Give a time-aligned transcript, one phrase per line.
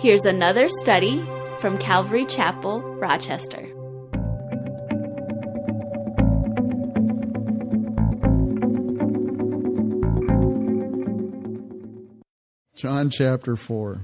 [0.00, 1.22] Here's another study
[1.58, 3.66] from Calvary Chapel, Rochester.
[12.74, 14.00] John chapter 4.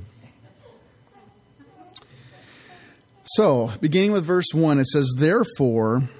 [3.25, 6.11] So, beginning with verse 1, it says, Therefore,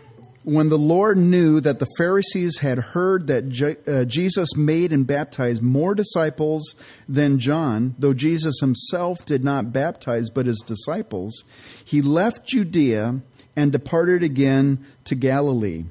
[0.47, 5.05] when the Lord knew that the Pharisees had heard that Je- uh, Jesus made and
[5.05, 6.77] baptized more disciples
[7.09, 11.43] than John, though Jesus himself did not baptize but his disciples,
[11.85, 13.23] he left Judea
[13.57, 15.87] and departed again to Galilee.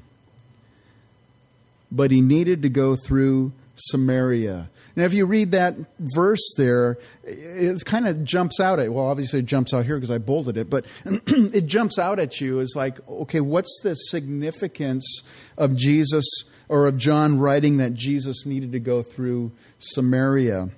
[1.92, 4.70] But he needed to go through Samaria.
[4.96, 9.40] Now, if you read that verse there, it kind of jumps out at well, obviously
[9.40, 12.72] it jumps out here because I bolded it, but it jumps out at you as
[12.74, 15.22] like, okay, what's the significance
[15.58, 16.24] of Jesus
[16.68, 20.70] or of John writing that Jesus needed to go through Samaria?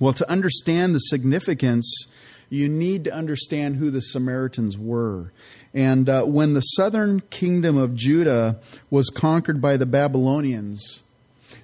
[0.00, 2.06] Well, to understand the significance,
[2.48, 5.32] you need to understand who the Samaritans were.
[5.74, 8.60] And uh, when the southern kingdom of Judah
[8.90, 11.02] was conquered by the Babylonians,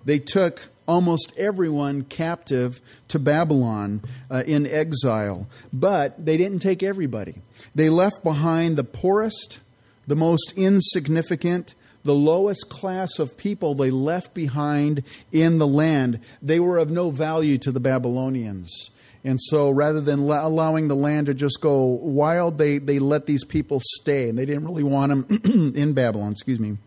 [0.04, 5.46] they took almost everyone captive to Babylon uh, in exile.
[5.72, 7.36] But they didn't take everybody.
[7.76, 9.60] They left behind the poorest,
[10.08, 16.18] the most insignificant, the lowest class of people they left behind in the land.
[16.42, 18.90] They were of no value to the Babylonians.
[19.22, 23.44] And so rather than allowing the land to just go wild, they, they let these
[23.44, 24.28] people stay.
[24.28, 26.78] And they didn't really want them in Babylon, excuse me.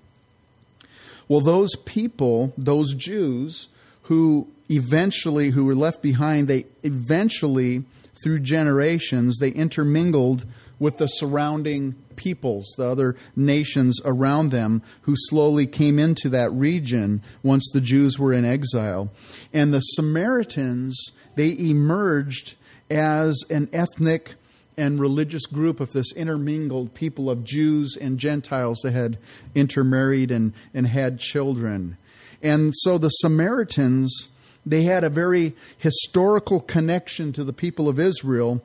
[1.29, 3.69] Well, those people, those Jews,
[4.03, 7.83] who eventually, who were left behind, they eventually,
[8.23, 10.45] through generations, they intermingled
[10.79, 17.21] with the surrounding peoples, the other nations around them, who slowly came into that region
[17.41, 19.09] once the Jews were in exile.
[19.53, 20.99] And the Samaritans,
[21.35, 22.55] they emerged
[22.89, 24.35] as an ethnic
[24.77, 29.17] and religious group of this intermingled people of Jews and Gentiles that had
[29.53, 31.97] intermarried and, and had children.
[32.43, 34.27] And so the Samaritans,
[34.65, 38.61] they had a very historical connection to the people of Israel,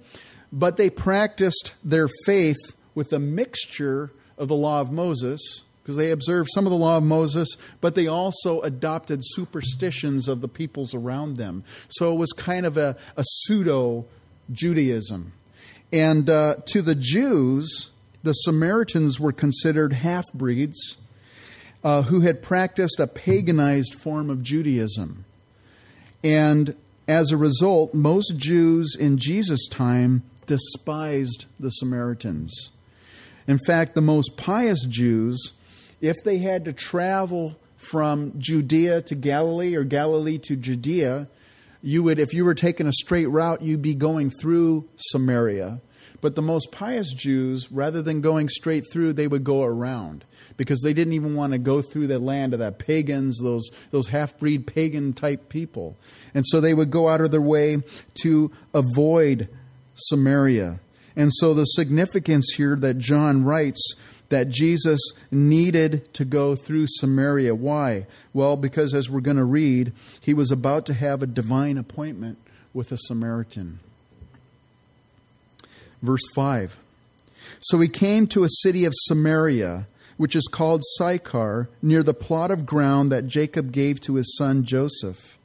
[0.53, 2.59] but they practiced their faith
[2.95, 6.99] with a mixture of the law of Moses, because they observed some of the law
[6.99, 11.65] of Moses, but they also adopted superstitions of the peoples around them.
[11.89, 14.05] So it was kind of a, a pseudo
[14.53, 15.33] Judaism.
[15.93, 17.91] And uh, to the Jews,
[18.23, 20.99] the Samaritans were considered half breeds
[21.85, 25.25] uh, who had practiced a paganized form of Judaism.
[26.23, 32.73] And as a result, most Jews in Jesus' time despised the Samaritans.
[33.47, 35.53] In fact, the most pious Jews,
[36.01, 41.29] if they had to travel from Judea to Galilee or Galilee to Judea,
[41.81, 45.81] you would, if you were taking a straight route, you'd be going through Samaria.
[46.21, 50.25] But the most pious Jews, rather than going straight through, they would go around
[50.59, 54.09] because they didn't even want to go through the land of that pagans, those, those
[54.09, 55.97] half breed pagan type people.
[56.35, 57.79] And so they would go out of their way
[58.23, 59.49] to avoid
[59.95, 60.81] Samaria.
[61.17, 63.95] And so the significance here that John writes
[64.29, 67.55] that Jesus needed to go through Samaria.
[67.55, 68.07] Why?
[68.35, 72.37] Well, because as we're going to read, he was about to have a divine appointment
[72.75, 73.79] with a Samaritan.
[76.03, 76.79] Verse 5
[77.61, 79.87] So he came to a city of Samaria
[80.19, 84.65] which is called Sychar, near the plot of ground that Jacob gave to his son
[84.65, 85.39] Joseph.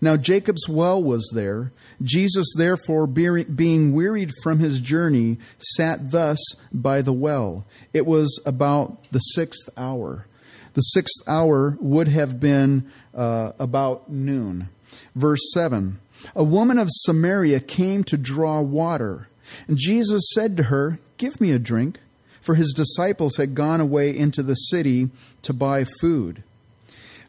[0.00, 1.72] Now Jacob's well was there.
[2.02, 6.38] Jesus, therefore, being wearied from his journey, sat thus
[6.72, 7.66] by the well.
[7.94, 10.26] It was about the sixth hour.
[10.74, 14.68] The sixth hour would have been uh, about noon.
[15.14, 15.98] Verse 7
[16.34, 19.28] A woman of Samaria came to draw water.
[19.66, 22.00] And Jesus said to her, Give me a drink
[22.40, 25.10] for his disciples had gone away into the city
[25.42, 26.42] to buy food.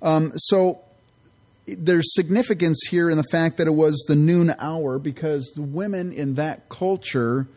[0.02, 0.82] Um, so
[1.68, 6.12] there's significance here in the fact that it was the noon hour because the women
[6.12, 7.48] in that culture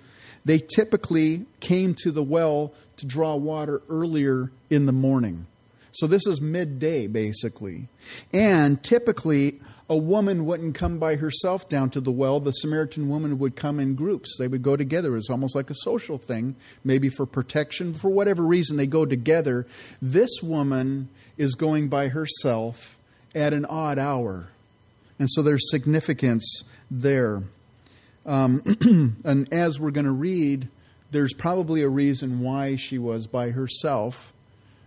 [0.44, 5.46] they typically came to the well to draw water earlier in the morning.
[5.92, 7.88] So this is midday basically.
[8.32, 12.40] And typically a woman wouldn't come by herself down to the well.
[12.40, 14.36] The Samaritan woman would come in groups.
[14.38, 15.14] They would go together.
[15.16, 17.92] It's almost like a social thing, maybe for protection.
[17.92, 19.66] For whatever reason, they go together.
[20.00, 22.98] This woman is going by herself
[23.34, 24.48] at an odd hour.
[25.18, 27.42] And so there's significance there.
[28.24, 28.62] Um,
[29.24, 30.68] and as we're going to read,
[31.10, 34.32] there's probably a reason why she was by herself,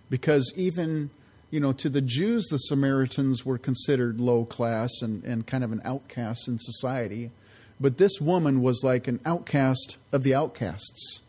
[0.09, 1.11] because even
[1.49, 5.71] you know, to the Jews, the Samaritans were considered low class and, and kind of
[5.71, 7.31] an outcast in society.
[7.79, 11.21] But this woman was like an outcast of the outcasts.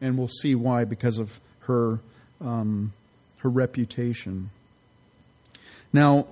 [0.00, 2.00] And we'll see why because of her,
[2.40, 2.92] um,
[3.38, 4.50] her reputation.
[5.92, 6.26] Now,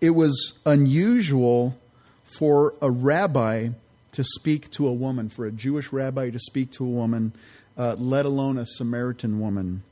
[0.00, 1.76] it was unusual
[2.24, 3.68] for a rabbi
[4.12, 7.32] to speak to a woman, for a Jewish rabbi to speak to a woman,
[7.76, 9.82] uh, let alone a Samaritan woman.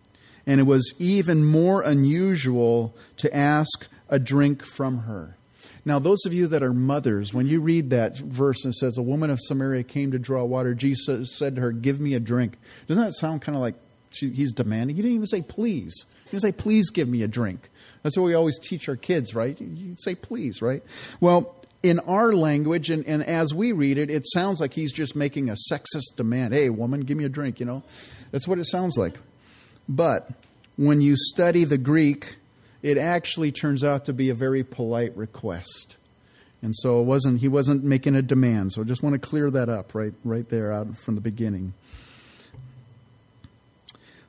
[0.46, 5.36] And it was even more unusual to ask a drink from her.
[5.84, 9.02] Now, those of you that are mothers, when you read that verse and says, A
[9.02, 12.56] woman of Samaria came to draw water, Jesus said to her, Give me a drink.
[12.86, 13.74] Doesn't that sound kind of like
[14.10, 14.94] she, he's demanding?
[14.94, 16.04] He didn't even say, Please.
[16.24, 17.68] He didn't say, Please give me a drink.
[18.02, 19.60] That's what we always teach our kids, right?
[19.60, 20.84] You say, Please, right?
[21.20, 25.16] Well, in our language and, and as we read it, it sounds like he's just
[25.16, 26.54] making a sexist demand.
[26.54, 27.82] Hey, woman, give me a drink, you know?
[28.30, 29.18] That's what it sounds like.
[29.88, 30.30] But
[30.76, 32.36] when you study the Greek,
[32.82, 35.96] it actually turns out to be a very polite request.
[36.62, 38.72] And so it wasn't he wasn't making a demand.
[38.72, 41.74] So I just want to clear that up right right there out from the beginning.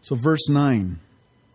[0.02, 1.00] So verse 9.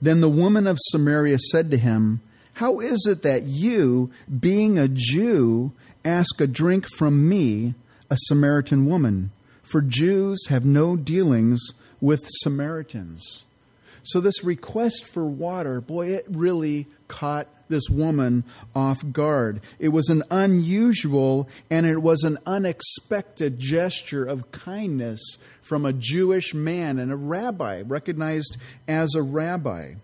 [0.00, 2.20] Then the woman of Samaria said to him,
[2.54, 5.72] How is it that you, being a Jew,
[6.04, 7.74] ask a drink from me,
[8.08, 9.32] a Samaritan woman?
[9.62, 11.60] For Jews have no dealings
[12.00, 13.44] with Samaritans.
[14.02, 19.60] So, this request for water, boy, it really caught this woman off guard.
[19.78, 26.54] It was an unusual and it was an unexpected gesture of kindness from a Jewish
[26.54, 28.56] man and a rabbi, recognized
[28.86, 29.94] as a rabbi.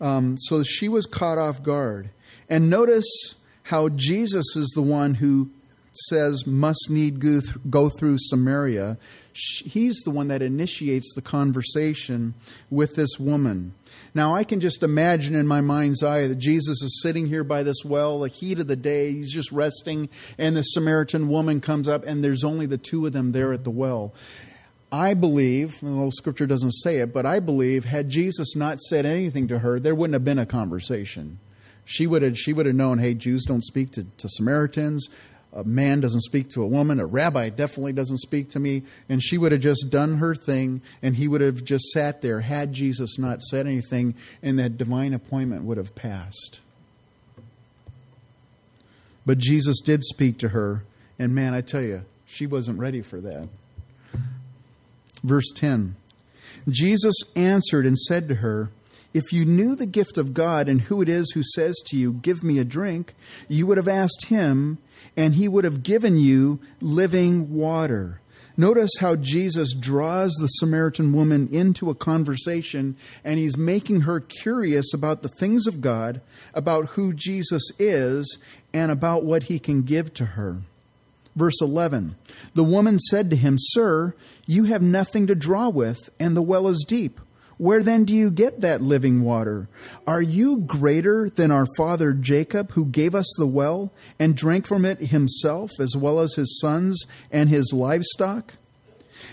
[0.00, 2.10] Um, so she was caught off guard.
[2.48, 5.50] And notice how Jesus is the one who
[6.08, 7.40] says must need go,
[7.70, 8.98] go through Samaria.
[9.34, 12.34] He's the one that initiates the conversation
[12.70, 13.74] with this woman.
[14.14, 17.62] Now, I can just imagine in my mind's eye that Jesus is sitting here by
[17.62, 20.08] this well, the heat of the day, he's just resting,
[20.38, 23.64] and the Samaritan woman comes up, and there's only the two of them there at
[23.64, 24.12] the well.
[24.90, 29.48] I believe, well, scripture doesn't say it, but I believe had Jesus not said anything
[29.48, 31.38] to her, there wouldn't have been a conversation.
[31.84, 35.08] She would have, she would have known, hey, Jews don't speak to, to Samaritans
[35.52, 38.82] a man doesn't speak to a woman, a rabbi definitely doesn't speak to me.
[39.08, 42.40] And she would have just done her thing, and he would have just sat there
[42.40, 46.60] had Jesus not said anything, and that divine appointment would have passed.
[49.26, 50.84] But Jesus did speak to her,
[51.18, 53.48] and man, I tell you, she wasn't ready for that.
[55.22, 55.96] Verse 10
[56.68, 58.70] Jesus answered and said to her,
[59.14, 62.14] if you knew the gift of God and who it is who says to you,
[62.14, 63.14] Give me a drink,
[63.48, 64.78] you would have asked him,
[65.16, 68.20] and he would have given you living water.
[68.56, 74.92] Notice how Jesus draws the Samaritan woman into a conversation and he's making her curious
[74.92, 76.20] about the things of God,
[76.52, 78.38] about who Jesus is,
[78.74, 80.58] and about what he can give to her.
[81.34, 82.16] Verse 11
[82.54, 84.14] The woman said to him, Sir,
[84.46, 87.20] you have nothing to draw with, and the well is deep.
[87.62, 89.68] Where then do you get that living water?
[90.04, 94.84] Are you greater than our father Jacob, who gave us the well and drank from
[94.84, 98.54] it himself, as well as his sons and his livestock?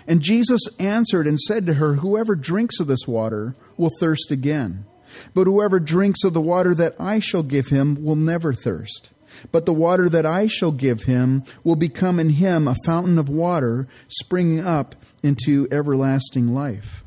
[0.06, 4.86] And Jesus answered and said to her, Whoever drinks of this water will thirst again.
[5.34, 9.10] But whoever drinks of the water that I shall give him will never thirst.
[9.52, 13.28] But the water that I shall give him will become in him a fountain of
[13.28, 17.03] water springing up into everlasting life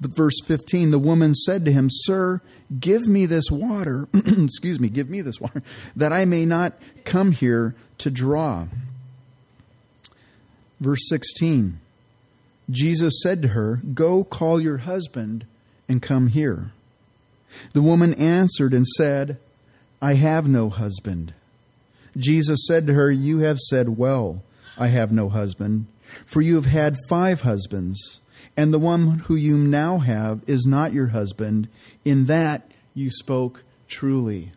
[0.00, 2.40] verse 15 the woman said to him sir
[2.78, 5.62] give me this water excuse me give me this water
[5.94, 6.72] that i may not
[7.04, 8.66] come here to draw.
[10.80, 11.80] Verse 16
[12.70, 15.44] jesus said to her go call your husband
[15.88, 16.70] and come here.
[17.72, 19.38] The woman answered and said
[20.00, 21.34] i have no husband.
[22.16, 24.42] Jesus said to her you have said well
[24.78, 25.86] i have no husband
[26.24, 28.20] for you have had five husbands
[28.56, 31.68] and the one who you now have is not your husband.
[32.04, 34.52] In that you spoke truly.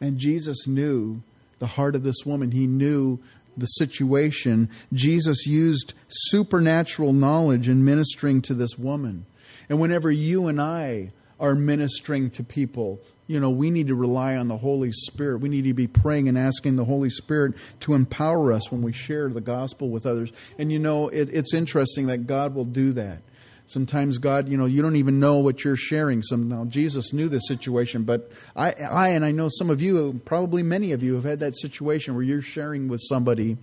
[0.00, 1.22] And Jesus knew
[1.58, 2.50] the heart of this woman.
[2.50, 3.18] He knew
[3.56, 4.68] the situation.
[4.92, 9.26] Jesus used supernatural knowledge in ministering to this woman.
[9.68, 14.36] And whenever you and I are ministering to people, you know, we need to rely
[14.36, 15.38] on the Holy Spirit.
[15.40, 18.92] We need to be praying and asking the Holy Spirit to empower us when we
[18.92, 20.30] share the gospel with others.
[20.58, 23.22] And you know, it, it's interesting that God will do that.
[23.66, 26.22] Sometimes God, you know, you don't even know what you're sharing.
[26.22, 30.20] Some now Jesus knew this situation, but I, I and I know some of you,
[30.26, 33.56] probably many of you, have had that situation where you're sharing with somebody,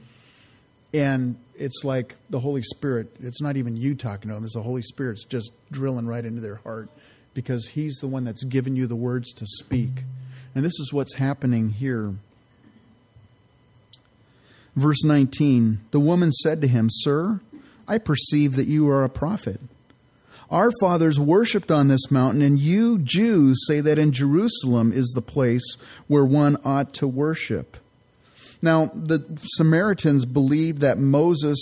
[0.91, 3.15] and it's like the Holy Spirit.
[3.21, 6.41] It's not even you talking to them; it's the Holy Spirit's just drilling right into
[6.41, 6.89] their heart,
[7.33, 10.03] because He's the one that's given you the words to speak,
[10.53, 12.15] and this is what's happening here.
[14.75, 17.39] Verse 19 The woman said to him, Sir,
[17.88, 19.59] I perceive that you are a prophet.
[20.50, 25.21] Our fathers worshipped on this mountain, and you Jews say that in Jerusalem is the
[25.21, 27.77] place where one ought to worship.
[28.61, 31.57] Now, the Samaritans believed that Moses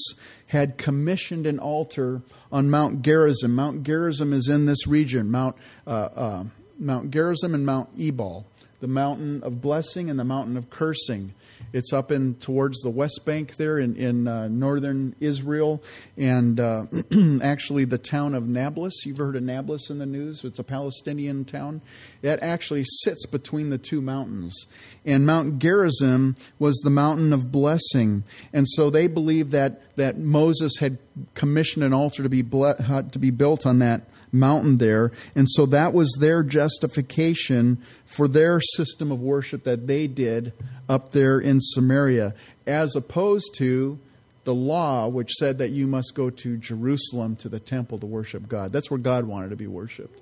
[0.49, 3.53] had commissioned an altar on Mount Gerizim.
[3.53, 6.43] Mount Gerizim is in this region, Mount, uh, uh,
[6.79, 8.47] Mount Gerizim and Mount Ebal,
[8.79, 11.35] the mountain of blessing and the mountain of cursing.
[11.73, 15.83] It's up in towards the West Bank there in, in uh, northern Israel,
[16.17, 16.85] and uh,
[17.41, 19.05] actually the town of Nablus.
[19.05, 20.43] You've heard of Nablus in the news?
[20.43, 21.81] It's a Palestinian town.
[22.21, 24.67] It actually sits between the two mountains,
[25.05, 28.23] and Mount Gerizim was the mountain of blessing,
[28.53, 30.97] and so they believe that that Moses had
[31.33, 35.11] commissioned an altar to be ble- to be built on that mountain there.
[35.35, 40.53] And so that was their justification for their system of worship that they did
[40.87, 42.33] up there in Samaria,
[42.65, 43.99] as opposed to
[44.43, 48.47] the law, which said that you must go to Jerusalem to the temple to worship
[48.47, 48.71] God.
[48.71, 50.21] That's where God wanted to be worshiped.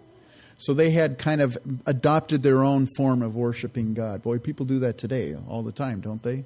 [0.57, 4.23] So they had kind of adopted their own form of worshiping God.
[4.23, 6.45] Boy, people do that today all the time, don't they?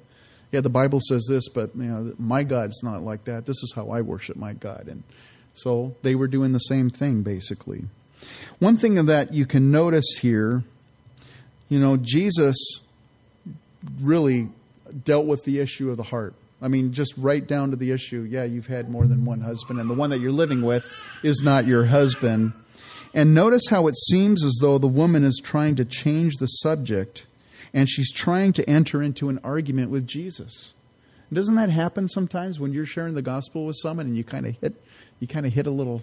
[0.52, 3.46] Yeah, the Bible says this, but you know, my God's not like that.
[3.46, 4.86] This is how I worship my God.
[4.86, 5.02] And
[5.54, 7.84] so they were doing the same thing, basically.
[8.58, 10.64] One thing that you can notice here,
[11.68, 12.56] you know, Jesus
[14.00, 14.48] really
[15.04, 16.34] dealt with the issue of the heart.
[16.60, 18.26] I mean, just right down to the issue.
[18.28, 21.42] Yeah, you've had more than one husband, and the one that you're living with is
[21.42, 22.52] not your husband.
[23.14, 27.26] And notice how it seems as though the woman is trying to change the subject
[27.74, 30.74] and she's trying to enter into an argument with Jesus.
[31.32, 34.56] Doesn't that happen sometimes when you're sharing the gospel with someone and you kind of
[34.60, 34.74] hit
[35.22, 36.02] you kind of hit a little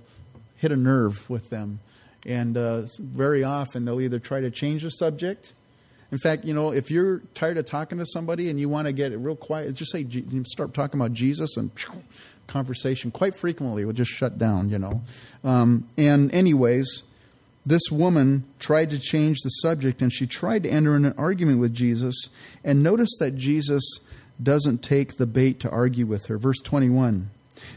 [0.55, 1.81] hit a nerve with them,
[2.25, 5.51] and uh, very often they'll either try to change the subject.
[6.09, 8.93] In fact, you know, if you're tired of talking to somebody and you want to
[8.93, 10.07] get it real quiet, just say
[10.45, 11.69] start talking about Jesus and
[12.47, 14.69] conversation quite frequently will just shut down.
[14.69, 15.01] You know,
[15.43, 17.03] um, and anyways
[17.65, 21.59] this woman tried to change the subject and she tried to enter in an argument
[21.59, 22.29] with Jesus.
[22.63, 23.83] And notice that Jesus
[24.41, 26.37] doesn't take the bait to argue with her.
[26.37, 27.29] Verse 21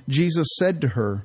[0.08, 1.24] Jesus said to her,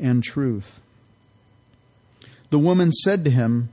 [0.00, 0.80] and truth.
[2.50, 3.68] The woman said to him,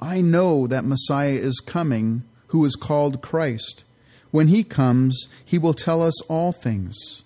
[0.00, 3.84] I know that Messiah is coming, who is called Christ.
[4.30, 7.22] When he comes, he will tell us all things.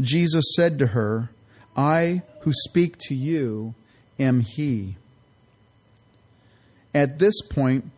[0.00, 1.30] Jesus said to her,
[1.76, 3.74] I who speak to you
[4.18, 4.96] am he.
[6.94, 7.90] At this point,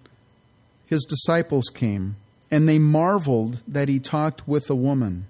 [0.86, 2.16] his disciples came,
[2.50, 5.26] and they marveled that he talked with a woman.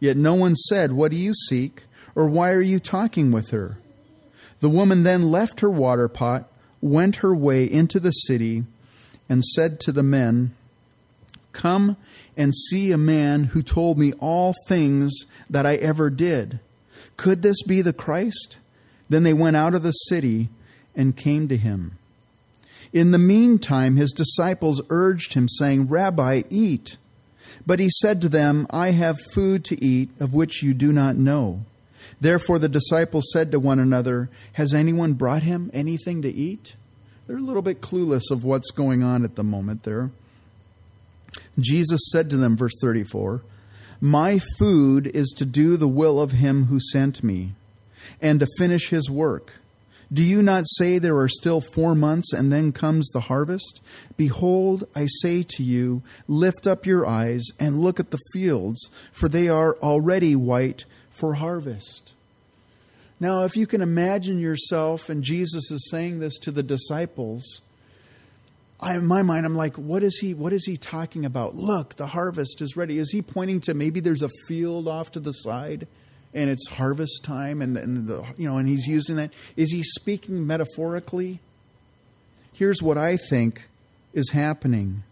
[0.00, 1.82] Yet no one said, What do you seek?
[2.16, 3.78] or Why are you talking with her?
[4.64, 8.64] The woman then left her water pot, went her way into the city,
[9.28, 10.54] and said to the men,
[11.52, 11.98] Come
[12.34, 16.60] and see a man who told me all things that I ever did.
[17.18, 18.56] Could this be the Christ?
[19.10, 20.48] Then they went out of the city
[20.96, 21.98] and came to him.
[22.90, 26.96] In the meantime, his disciples urged him, saying, Rabbi, eat.
[27.66, 31.16] But he said to them, I have food to eat of which you do not
[31.16, 31.66] know.
[32.20, 36.76] Therefore the disciples said to one another, Has anyone brought him anything to eat?
[37.26, 40.10] They're a little bit clueless of what's going on at the moment there.
[41.58, 43.42] Jesus said to them, verse 34,
[44.00, 47.54] My food is to do the will of him who sent me,
[48.20, 49.60] and to finish his work.
[50.12, 53.82] Do you not say there are still four months and then comes the harvest?
[54.16, 59.28] Behold, I say to you, lift up your eyes and look at the fields, for
[59.28, 62.14] they are already white for harvest.
[63.20, 67.62] Now, if you can imagine yourself, and Jesus is saying this to the disciples,
[68.80, 70.34] I, in my mind, I'm like, what is he?
[70.34, 71.54] What is he talking about?
[71.54, 72.98] Look, the harvest is ready.
[72.98, 75.86] Is he pointing to maybe there's a field off to the side?
[76.34, 79.82] and it's harvest time and, and the you know and he's using that is he
[79.82, 81.38] speaking metaphorically
[82.52, 83.68] here's what i think
[84.12, 85.04] is happening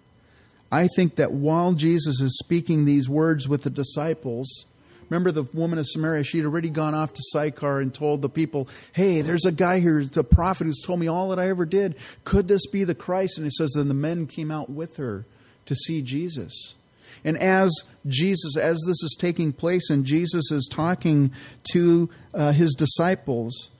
[0.70, 4.66] i think that while jesus is speaking these words with the disciples
[5.12, 6.24] remember the woman of samaria?
[6.24, 10.02] She'd already gone off to sychar and told the people hey there's a guy here
[10.04, 11.96] the prophet who's told me all that i ever did.
[12.24, 13.36] Could this be the christ?
[13.36, 15.26] And he says then the men came out with her
[15.66, 16.76] to see jesus.
[17.24, 17.70] And as
[18.06, 21.30] Jesus, as this is taking place and Jesus is talking
[21.72, 23.70] to uh, his disciples,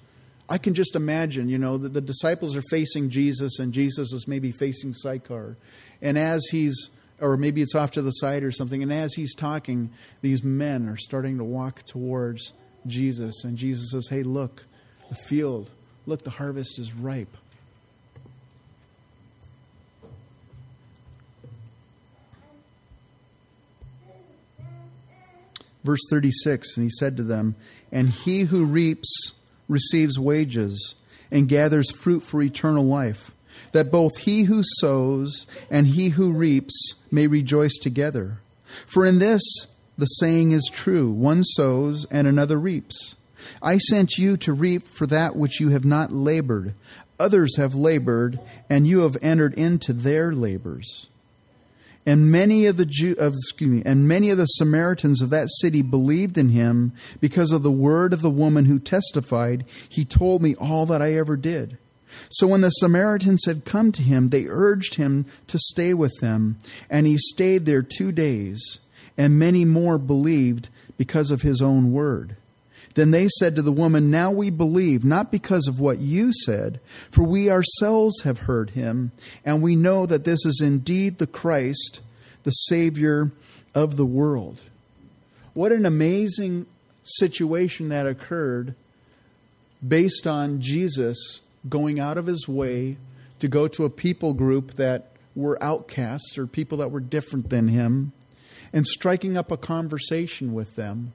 [0.49, 4.29] I can just imagine, you know, that the disciples are facing Jesus and Jesus is
[4.29, 5.57] maybe facing Sychar.
[6.01, 6.91] And as he's,
[7.23, 10.89] or maybe it's off to the side or something, and as he's talking, these men
[10.89, 12.53] are starting to walk towards
[12.87, 13.45] Jesus.
[13.45, 14.67] And Jesus says, Hey, look,
[15.09, 15.71] the field,
[16.05, 17.37] look, the harvest is ripe.
[25.85, 27.55] Verse 36 And he said to them,
[27.91, 29.33] And he who reaps
[29.69, 30.97] receives wages
[31.31, 33.33] and gathers fruit for eternal life,
[33.73, 38.41] that both he who sows and he who reaps may rejoice together.
[38.87, 39.43] For in this
[39.99, 43.17] the saying is true one sows and another reaps.
[43.61, 46.75] I sent you to reap for that which you have not labored.
[47.19, 51.09] Others have labored, and you have entered into their labors.
[52.05, 55.49] And many of the Jew, of, excuse me, and many of the Samaritans of that
[55.61, 60.43] city believed in him because of the word of the woman who testified, "He told
[60.43, 61.79] me all that I ever did."
[62.29, 66.59] So when the Samaritans had come to him, they urged him to stay with them,
[66.89, 68.81] and he stayed there 2 days,
[69.19, 72.37] and many more believed because of his own word.
[72.95, 76.81] Then they said to the woman, Now we believe, not because of what you said,
[77.11, 79.13] for we ourselves have heard him,
[79.45, 82.01] and we know that this is indeed the Christ,
[82.43, 83.33] the Savior
[83.75, 84.61] of the world.
[85.55, 86.67] What an amazing
[87.03, 88.75] situation that occurred
[89.87, 92.97] based on Jesus going out of his way
[93.39, 97.69] to go to a people group that were outcasts or people that were different than
[97.69, 98.13] him
[98.73, 101.13] and striking up a conversation with them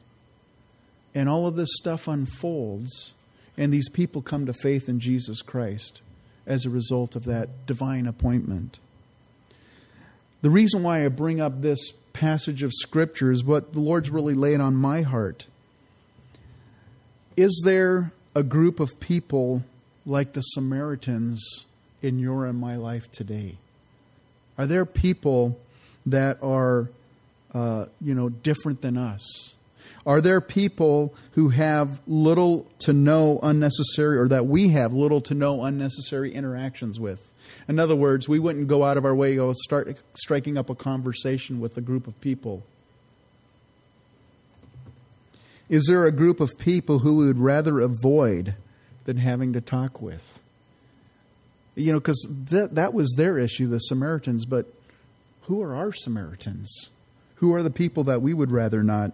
[1.17, 3.15] and all of this stuff unfolds,
[3.57, 6.03] and these people come to faith in Jesus Christ
[6.45, 8.79] as a result of that divine appointment.
[10.43, 14.35] The reason why I bring up this passage of Scripture is what the Lord's really
[14.35, 15.47] laid on my heart.
[17.35, 19.63] Is there a group of people
[20.07, 21.65] like the Samaritans
[22.01, 23.57] in your and my life today?
[24.57, 25.59] Are there people
[26.05, 26.89] that are,
[27.53, 29.55] uh, you know, different than us?
[30.05, 35.33] Are there people who have little to no unnecessary, or that we have little to
[35.33, 37.29] no unnecessary interactions with?
[37.67, 40.75] In other words, we wouldn't go out of our way to start striking up a
[40.75, 42.63] conversation with a group of people.
[45.69, 48.55] Is there a group of people who we would rather avoid
[49.07, 50.39] than having to talk with?
[51.73, 54.67] You know, because that, that was their issue, the Samaritans, but
[55.43, 56.89] who are our Samaritans?
[57.35, 59.13] Who are the people that we would rather not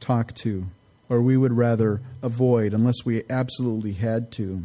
[0.00, 0.66] talk to,
[1.08, 4.64] or we would rather avoid unless we absolutely had to.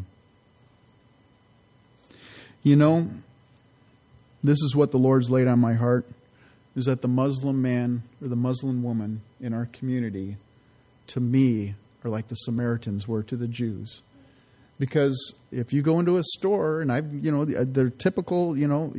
[2.63, 3.10] You know,
[4.43, 6.06] this is what the Lord's laid on my heart
[6.76, 10.38] is that the Muslim man or the Muslim woman in our community,
[11.08, 14.02] to me, are like the Samaritans were to the Jews.
[14.82, 18.91] Because if you go into a store, and I, you know, they're typical, you know,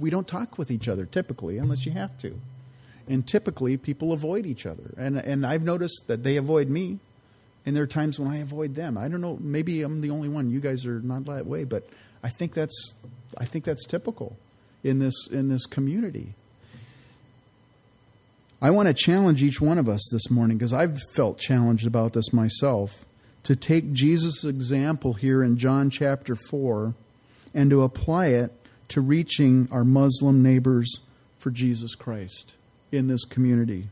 [0.00, 2.40] we don't talk with each other typically unless you have to
[3.08, 4.94] and typically people avoid each other.
[4.96, 6.98] And and I've noticed that they avoid me,
[7.66, 8.96] and there are times when I avoid them.
[8.96, 9.38] I don't know.
[9.40, 10.50] Maybe I'm the only one.
[10.50, 11.86] You guys are not that way, but
[12.22, 12.94] I think that's
[13.38, 14.36] I think that's typical
[14.84, 16.34] in this in this community.
[18.60, 22.12] I want to challenge each one of us this morning because I've felt challenged about
[22.12, 23.04] this myself
[23.44, 26.94] to take Jesus' example here in John chapter 4
[27.54, 28.52] and to apply it
[28.88, 31.00] to reaching our Muslim neighbors
[31.38, 32.54] for Jesus Christ
[32.90, 33.88] in this community.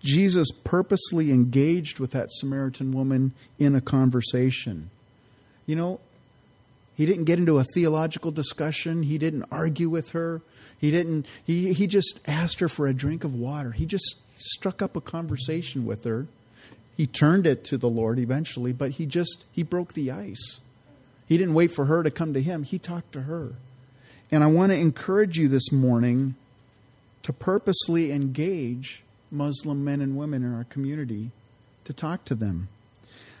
[0.00, 4.90] Jesus purposely engaged with that Samaritan woman in a conversation.
[5.66, 6.00] You know,
[6.96, 9.02] he didn't get into a theological discussion.
[9.02, 10.42] He didn't argue with her.
[10.78, 13.72] He didn't he he just asked her for a drink of water.
[13.72, 16.26] He just struck up a conversation with her.
[17.00, 20.60] He turned it to the Lord eventually, but he just he broke the ice.
[21.26, 22.62] He didn't wait for her to come to him.
[22.62, 23.54] He talked to her.
[24.30, 26.34] And I want to encourage you this morning
[27.22, 31.30] to purposely engage Muslim men and women in our community
[31.84, 32.68] to talk to them.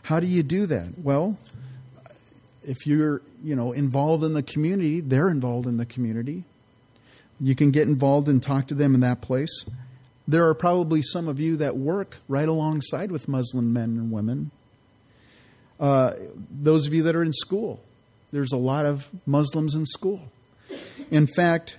[0.04, 0.98] How do you do that?
[0.98, 1.36] Well,
[2.62, 6.44] if you're, you know, involved in the community, they're involved in the community.
[7.38, 9.66] You can get involved and talk to them in that place.
[10.30, 14.52] There are probably some of you that work right alongside with Muslim men and women.
[15.80, 16.12] Uh,
[16.48, 17.82] those of you that are in school,
[18.30, 20.30] there's a lot of Muslims in school.
[21.10, 21.78] In fact,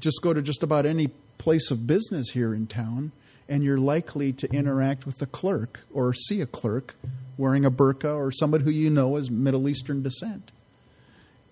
[0.00, 3.12] just go to just about any place of business here in town,
[3.48, 6.96] and you're likely to interact with a clerk or see a clerk
[7.36, 10.50] wearing a burqa or somebody who you know is Middle Eastern descent.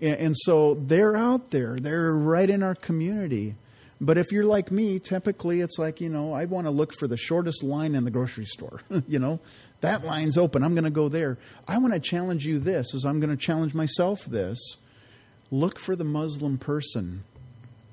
[0.00, 3.54] And, and so they're out there, they're right in our community.
[4.00, 7.06] But if you're like me, typically it's like, you know, I want to look for
[7.06, 8.80] the shortest line in the grocery store.
[9.08, 9.40] you know,
[9.80, 10.62] that line's open.
[10.62, 11.38] I'm going to go there.
[11.66, 14.58] I want to challenge you this, as I'm going to challenge myself this.
[15.50, 17.24] Look for the Muslim person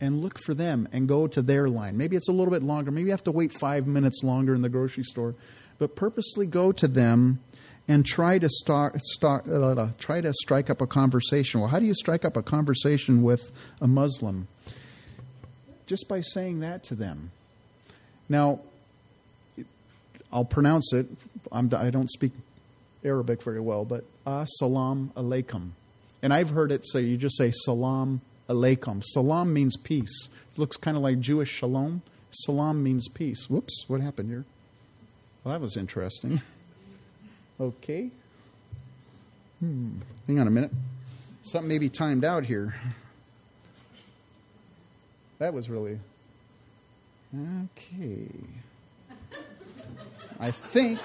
[0.02, 1.96] and look for them and go to their line.
[1.98, 2.92] Maybe it's a little bit longer.
[2.92, 5.36] Maybe you have to wait five minutes longer in the grocery store.
[5.78, 7.40] But purposely go to them
[7.88, 11.62] and try to start, start uh, try to strike up a conversation.
[11.62, 14.48] Well, how do you strike up a conversation with a Muslim?
[15.86, 17.32] Just by saying that to them.
[18.30, 18.60] Now,
[20.32, 21.08] I'll pronounce it.
[21.52, 22.32] I'm, I do not speak
[23.04, 25.72] Arabic very well, but Assalamu alaikum.
[26.22, 29.04] And I've heard it say, you just say salam alaikum.
[29.04, 30.30] Salam means peace.
[30.52, 32.02] It looks kind of like Jewish shalom.
[32.32, 33.50] Salam means peace.
[33.50, 34.46] Whoops, what happened here?
[35.44, 36.42] Well, that was interesting.
[37.60, 38.10] Okay.
[39.60, 39.92] Hmm.
[40.26, 40.72] Hang on a minute.
[41.44, 42.74] Something may be timed out here.
[45.44, 46.00] That was really.
[47.36, 48.30] Okay.
[50.40, 51.00] I think.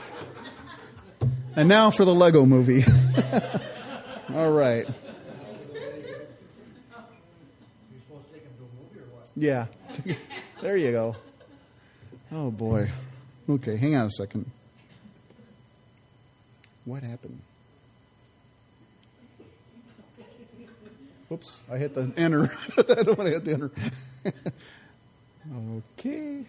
[1.56, 2.84] And now for the Lego movie.
[4.32, 4.86] All right.
[9.34, 9.66] Yeah.
[10.62, 11.16] there you go.
[12.30, 12.92] Oh, boy.
[13.50, 14.48] Okay, hang on a second.
[16.84, 17.40] What happened?
[21.32, 22.56] Oops, I hit the enter.
[22.78, 23.70] I don't want to hit the enter.
[25.98, 26.44] okay.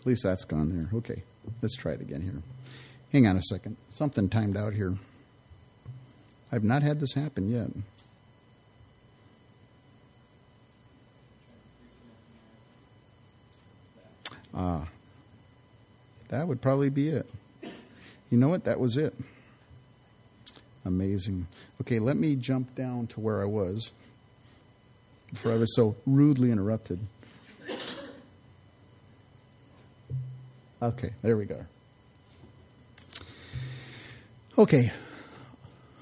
[0.00, 0.88] At least that's gone there.
[0.98, 1.22] Okay,
[1.60, 2.42] let's try it again here.
[3.12, 3.76] Hang on a second.
[3.90, 4.94] Something timed out here.
[6.50, 7.68] I've not had this happen yet.
[14.54, 14.88] Ah,
[16.28, 17.26] that would probably be it.
[18.30, 18.64] You know what?
[18.64, 19.14] That was it.
[20.84, 21.46] Amazing.
[21.80, 23.92] Okay, let me jump down to where I was
[25.30, 26.98] before I was so rudely interrupted.
[30.80, 31.64] Okay, there we go.
[34.56, 34.92] Okay.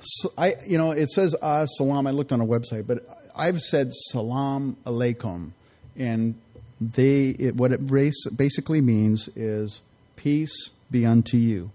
[0.01, 2.07] So I you know, it says uh, salam.
[2.07, 5.53] I looked on a website, but I've said salam alaikum
[5.97, 6.35] and
[6.81, 7.87] they it, what it
[8.37, 9.83] basically means is
[10.17, 11.71] Peace be unto you.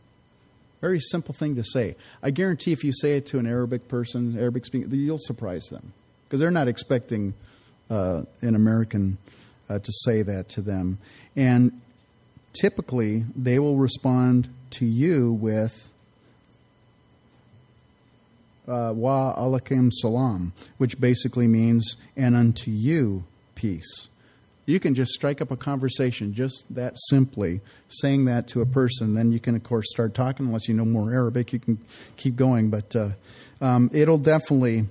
[0.80, 1.96] Very simple thing to say.
[2.24, 5.94] I guarantee if you say it to an Arabic person, Arabic speaking, you'll surprise them
[6.32, 7.34] because they're not expecting
[7.90, 9.18] uh, an American
[9.70, 10.98] uh, to say that to them.
[11.36, 11.82] And
[12.54, 15.92] typically, they will respond to you with
[18.66, 24.08] uh, wa alaikum salam, which basically means and unto you peace.
[24.66, 29.16] You can just strike up a conversation just that simply, saying that to a person.
[29.16, 30.46] Then you can, of course, start talking.
[30.46, 31.80] Unless you know more Arabic, you can
[32.16, 32.70] keep going.
[32.70, 33.10] But uh,
[33.60, 34.86] um, it'll definitely,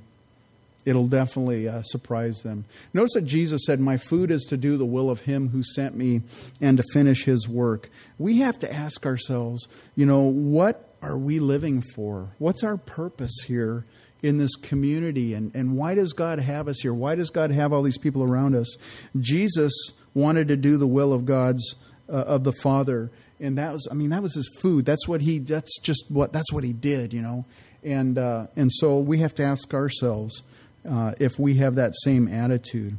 [0.84, 2.64] it'll definitely uh, surprise them.
[2.92, 5.96] Notice that Jesus said, "My food is to do the will of Him who sent
[5.96, 6.22] me,
[6.60, 11.40] and to finish His work." We have to ask ourselves, you know, what are we
[11.40, 12.34] living for?
[12.38, 13.84] What's our purpose here?
[14.22, 16.92] in this community and, and why does God have us here?
[16.92, 18.76] Why does God have all these people around us?
[19.18, 19.72] Jesus
[20.12, 21.74] wanted to do the will of God's
[22.06, 24.84] uh, of the Father and that was I mean that was his food.
[24.84, 27.46] That's what he that's just what that's what he did, you know.
[27.82, 30.42] And uh, and so we have to ask ourselves
[30.88, 32.98] uh, if we have that same attitude.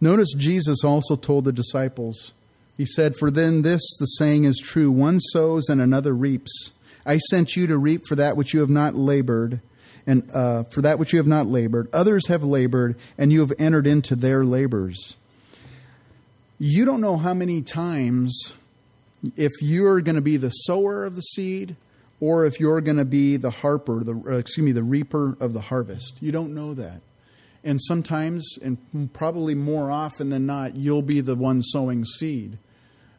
[0.00, 2.32] Notice Jesus also told the disciples,
[2.76, 6.72] he said, For then this the saying is true one sows and another reaps.
[7.04, 9.60] I sent you to reap for that which you have not labored,
[10.06, 11.88] and uh, for that which you have not labored.
[11.92, 15.16] Others have labored, and you have entered into their labors.
[16.58, 18.54] You don't know how many times,
[19.36, 21.76] if you're going to be the sower of the seed,
[22.20, 25.52] or if you're going to be the harper, the uh, excuse me, the reaper of
[25.52, 26.18] the harvest.
[26.20, 27.00] You don't know that.
[27.62, 28.78] And sometimes, and
[29.12, 32.58] probably more often than not, you'll be the one sowing seed.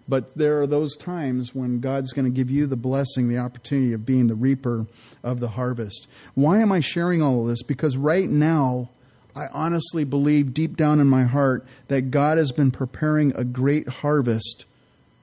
[0.07, 3.93] But there are those times when God's going to give you the blessing, the opportunity
[3.93, 4.87] of being the reaper
[5.23, 6.07] of the harvest.
[6.33, 7.63] Why am I sharing all of this?
[7.63, 8.89] Because right now,
[9.35, 13.87] I honestly believe deep down in my heart that God has been preparing a great
[13.87, 14.65] harvest.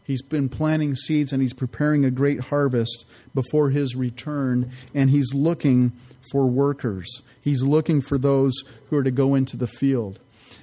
[0.09, 5.35] He's been planting seeds and he's preparing a great harvest before his return, and he's
[5.35, 5.93] looking
[6.33, 7.23] for workers.
[7.43, 8.55] He's looking for those
[8.87, 10.19] who are to go into the field.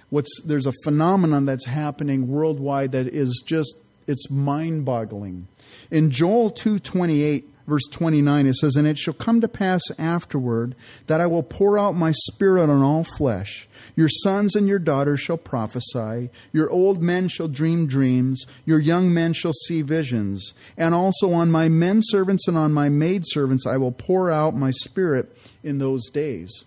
[0.09, 3.77] What's, there's a phenomenon that's happening worldwide that is just
[4.07, 5.47] it's mind-boggling.
[5.91, 10.75] In Joel 2:28 verse 29 it says and it shall come to pass afterward
[11.07, 13.67] that I will pour out my spirit on all flesh.
[13.95, 16.29] Your sons and your daughters shall prophesy.
[16.51, 18.45] Your old men shall dream dreams.
[18.65, 20.53] Your young men shall see visions.
[20.77, 24.55] And also on my men servants and on my maid servants I will pour out
[24.55, 26.65] my spirit in those days.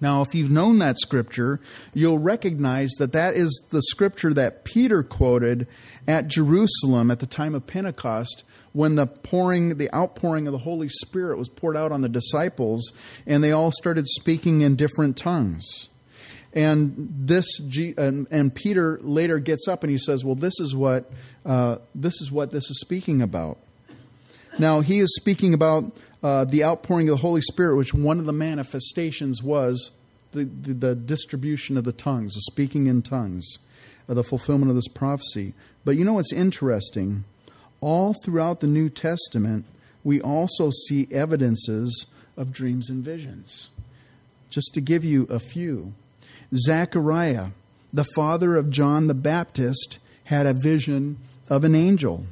[0.00, 1.60] Now, if you've known that scripture,
[1.92, 5.66] you'll recognize that that is the scripture that Peter quoted
[6.06, 8.44] at Jerusalem at the time of Pentecost
[8.78, 12.92] when the pouring the outpouring of the Holy Spirit was poured out on the disciples
[13.26, 15.88] and they all started speaking in different tongues.
[16.52, 17.44] And this
[17.98, 21.10] and, Peter later gets up and he says, "Well, this is what
[21.44, 23.58] uh, this is what this is speaking about."
[24.60, 28.26] Now he is speaking about uh, the outpouring of the Holy Spirit, which one of
[28.26, 29.90] the manifestations was
[30.30, 33.58] the, the, the distribution of the tongues, the speaking in tongues,
[34.08, 35.52] uh, the fulfillment of this prophecy.
[35.84, 37.24] But you know what's interesting?
[37.80, 39.64] All throughout the New Testament,
[40.04, 43.70] we also see evidences of dreams and visions.
[44.50, 45.92] Just to give you a few
[46.54, 47.48] Zechariah,
[47.92, 52.26] the father of John the Baptist, had a vision of an angel.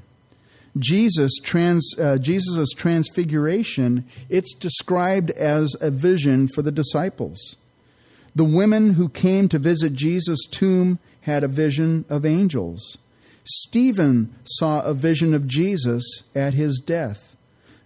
[0.78, 7.56] Jesus trans, uh, Jesus' transfiguration, it's described as a vision for the disciples.
[8.34, 12.98] The women who came to visit Jesus' tomb had a vision of angels.
[13.46, 17.36] Stephen saw a vision of Jesus at his death.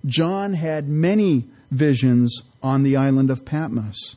[0.07, 4.17] John had many visions on the island of Patmos.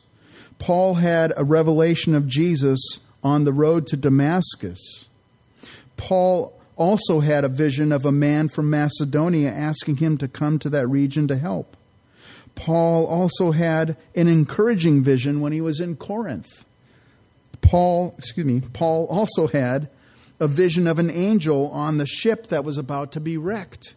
[0.58, 2.80] Paul had a revelation of Jesus
[3.22, 5.08] on the road to Damascus.
[5.96, 10.70] Paul also had a vision of a man from Macedonia asking him to come to
[10.70, 11.76] that region to help.
[12.54, 16.64] Paul also had an encouraging vision when he was in Corinth.
[17.60, 19.88] Paul, excuse me, Paul also had
[20.40, 23.94] a vision of an angel on the ship that was about to be wrecked.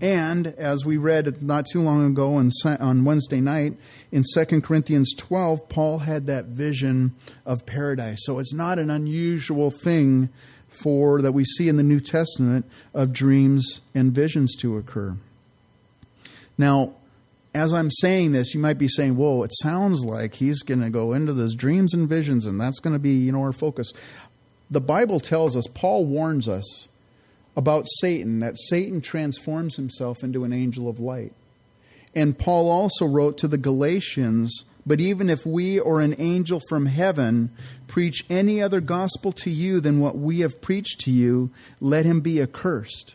[0.00, 3.74] And as we read not too long ago on, on Wednesday night
[4.10, 7.14] in 2 Corinthians 12, Paul had that vision
[7.46, 8.18] of paradise.
[8.24, 10.30] So it's not an unusual thing
[10.68, 15.16] for that we see in the New Testament of dreams and visions to occur.
[16.58, 16.94] Now,
[17.54, 20.90] as I'm saying this, you might be saying, "Whoa, it sounds like he's going to
[20.90, 23.92] go into those dreams and visions, and that's going to be, you know, our focus."
[24.70, 26.88] The Bible tells us, Paul warns us
[27.56, 31.32] about Satan, that Satan transforms himself into an angel of light.
[32.14, 36.86] And Paul also wrote to the Galatians but even if we or an angel from
[36.86, 37.50] heaven
[37.86, 41.50] preach any other gospel to you than what we have preached to you,
[41.80, 43.14] let him be accursed.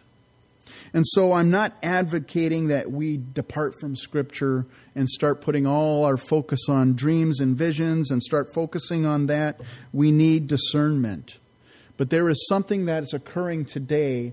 [0.94, 6.18] And so I'm not advocating that we depart from Scripture and start putting all our
[6.18, 9.62] focus on dreams and visions and start focusing on that.
[9.94, 11.38] We need discernment.
[12.00, 14.32] But there is something that is occurring today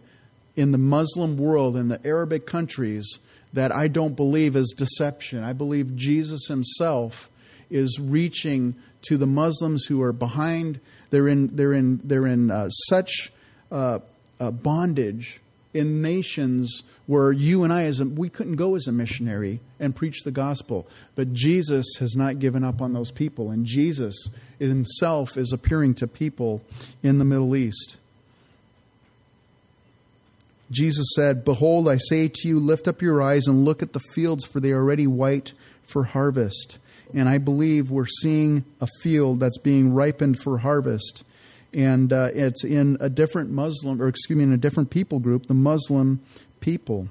[0.54, 3.18] in the Muslim world, in the Arabic countries,
[3.52, 5.42] that I don't believe is deception.
[5.42, 7.28] I believe Jesus himself
[7.68, 8.76] is reaching
[9.08, 10.78] to the Muslims who are behind.
[11.10, 13.32] They're in, they're in, they're in uh, such
[13.72, 13.98] uh,
[14.38, 15.40] uh, bondage
[15.76, 19.94] in nations where you and I, as a, we couldn't go as a missionary and
[19.94, 20.88] preach the gospel.
[21.14, 26.08] But Jesus has not given up on those people, and Jesus himself is appearing to
[26.08, 26.62] people
[27.02, 27.98] in the Middle East.
[30.70, 34.00] Jesus said, Behold, I say to you, lift up your eyes and look at the
[34.00, 35.52] fields, for they are already white
[35.84, 36.78] for harvest.
[37.14, 41.22] And I believe we're seeing a field that's being ripened for harvest.
[41.76, 45.46] And uh, it's in a different Muslim, or excuse me, in a different people group,
[45.46, 46.20] the Muslim
[46.58, 47.08] people.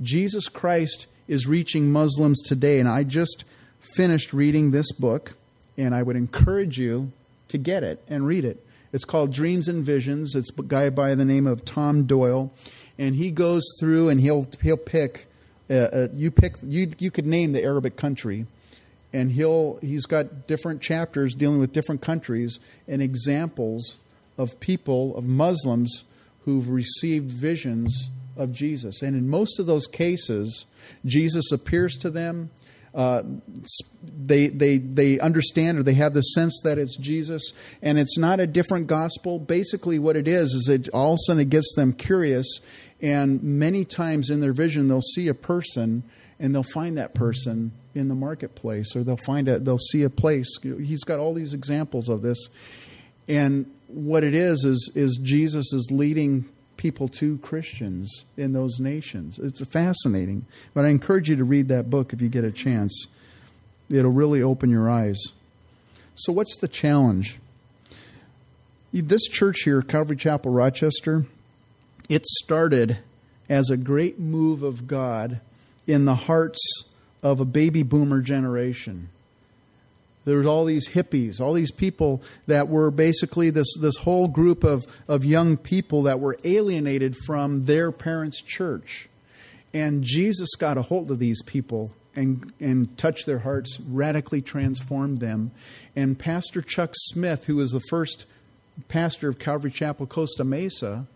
[0.00, 2.80] Jesus Christ is reaching Muslims today.
[2.80, 3.44] And I just
[3.80, 5.36] finished reading this book,
[5.76, 7.12] and I would encourage you
[7.48, 8.64] to get it and read it.
[8.92, 10.34] It's called Dreams and Visions.
[10.34, 12.52] It's a guy by the name of Tom Doyle
[12.98, 15.26] and he goes through and he'll he'll pick
[15.70, 18.46] uh, uh, you pick you you could name the Arabic country,
[19.12, 23.98] and he'll he's got different chapters dealing with different countries and examples
[24.36, 26.04] of people of Muslims
[26.44, 30.66] who've received visions of Jesus, and in most of those cases,
[31.04, 32.50] Jesus appears to them.
[32.94, 33.22] Uh,
[34.02, 38.40] they they they understand or they have the sense that it's Jesus, and it's not
[38.40, 39.38] a different gospel.
[39.38, 42.60] Basically, what it is is it all of a sudden it gets them curious,
[43.00, 46.02] and many times in their vision, they'll see a person
[46.40, 50.10] and they'll find that person in the marketplace or they'll find it, they'll see a
[50.10, 50.48] place.
[50.62, 52.48] He's got all these examples of this.
[53.26, 59.38] And what it is, is, is Jesus is leading people to Christians in those nations.
[59.38, 60.46] It's fascinating.
[60.74, 63.06] But I encourage you to read that book if you get a chance.
[63.90, 65.18] It'll really open your eyes.
[66.14, 67.38] So, what's the challenge?
[68.92, 71.26] This church here, Calvary Chapel, Rochester,
[72.08, 72.98] it started
[73.48, 75.40] as a great move of God
[75.88, 76.84] in the hearts
[77.22, 79.08] of a baby boomer generation.
[80.24, 84.62] There was all these hippies, all these people that were basically this, this whole group
[84.62, 89.08] of, of young people that were alienated from their parents' church.
[89.72, 95.18] And Jesus got a hold of these people and, and touched their hearts, radically transformed
[95.18, 95.50] them.
[95.96, 98.26] And Pastor Chuck Smith, who was the first
[98.88, 101.06] pastor of Calvary Chapel Costa Mesa,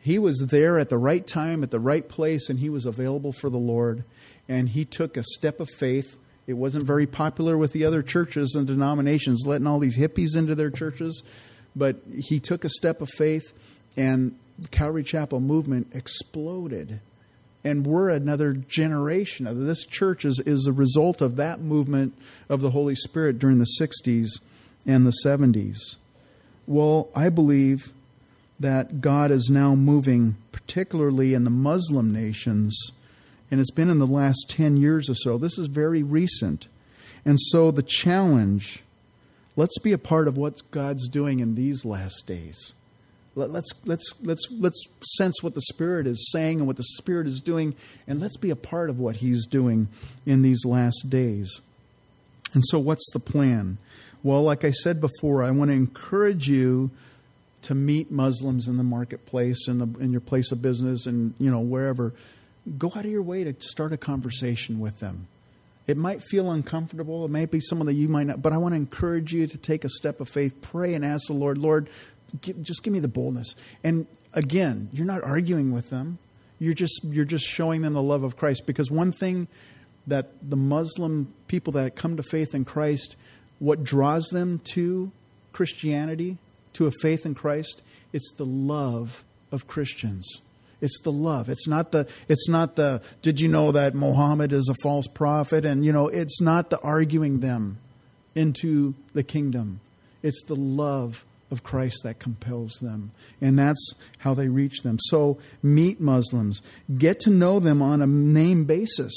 [0.00, 3.32] he was there at the right time, at the right place, and he was available
[3.32, 4.04] for the Lord.
[4.48, 6.18] And he took a step of faith.
[6.46, 10.54] It wasn't very popular with the other churches and denominations, letting all these hippies into
[10.54, 11.22] their churches.
[11.76, 13.52] But he took a step of faith,
[13.96, 17.00] and the Calvary Chapel movement exploded
[17.62, 22.14] and we're another generation of this church is, is a result of that movement
[22.48, 24.40] of the Holy Spirit during the 60s
[24.86, 25.96] and the 70s.
[26.66, 27.92] Well, I believe
[28.60, 32.92] that God is now moving, particularly in the Muslim nations,
[33.50, 35.38] and it's been in the last 10 years or so.
[35.38, 36.68] This is very recent.
[37.24, 38.82] And so the challenge
[39.56, 42.74] let's be a part of what God's doing in these last days.
[43.34, 44.82] Let, us let's let's let's
[45.16, 47.74] sense what the Spirit is saying and what the Spirit is doing,
[48.06, 49.88] and let's be a part of what He's doing
[50.26, 51.60] in these last days.
[52.54, 53.78] And so, what's the plan?
[54.22, 56.90] Well, like I said before, I want to encourage you
[57.62, 61.50] to meet Muslims in the marketplace, in the in your place of business, and you
[61.50, 62.14] know wherever.
[62.78, 65.28] Go out of your way to start a conversation with them.
[65.86, 67.24] It might feel uncomfortable.
[67.24, 69.58] It might be someone that you might not, but I want to encourage you to
[69.58, 70.60] take a step of faith.
[70.60, 71.88] Pray and ask the Lord, Lord,
[72.62, 73.56] just give me the boldness.
[73.82, 76.18] And again, you're not arguing with them.
[76.58, 79.48] You're just you're just showing them the love of Christ because one thing
[80.06, 83.16] that the Muslim people that come to faith in Christ,
[83.58, 85.10] what draws them to
[85.52, 86.36] Christianity,
[86.74, 90.40] to a faith in Christ, it's the love of Christians.
[90.80, 91.48] It's the love.
[91.48, 95.64] It's not the it's not the did you know that Muhammad is a false prophet
[95.66, 97.78] and you know it's not the arguing them
[98.34, 99.80] into the kingdom.
[100.22, 103.10] It's the love of Christ that compels them.
[103.40, 104.98] And that's how they reach them.
[105.00, 106.62] So meet Muslims,
[106.96, 109.12] get to know them on a name basis.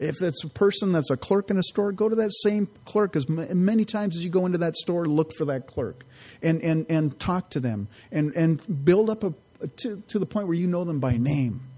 [0.00, 3.14] If it's a person that's a clerk in a store, go to that same clerk
[3.14, 6.04] as many times as you go into that store, look for that clerk
[6.42, 9.34] and, and, and talk to them and, and build up a,
[9.76, 11.69] to, to the point where you know them by name.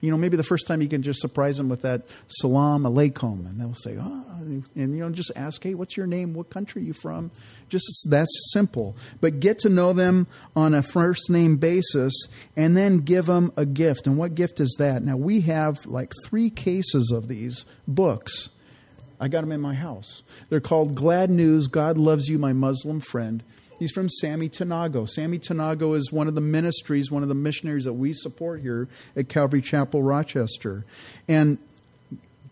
[0.00, 3.48] You know, maybe the first time you can just surprise them with that salam alaikum,
[3.48, 6.34] and they'll say, oh, and you know, just ask, hey, what's your name?
[6.34, 7.30] What country are you from?
[7.70, 8.94] Just that's simple.
[9.20, 12.12] But get to know them on a first name basis,
[12.56, 14.06] and then give them a gift.
[14.06, 15.02] And what gift is that?
[15.02, 18.50] Now we have like three cases of these books.
[19.18, 20.22] I got them in my house.
[20.50, 21.68] They're called Glad News.
[21.68, 23.42] God loves you, my Muslim friend.
[23.78, 25.08] He's from Sammy Tanagho.
[25.08, 28.88] Sammy Tanagho is one of the ministries, one of the missionaries that we support here
[29.14, 30.84] at Calvary Chapel, Rochester.
[31.28, 31.58] And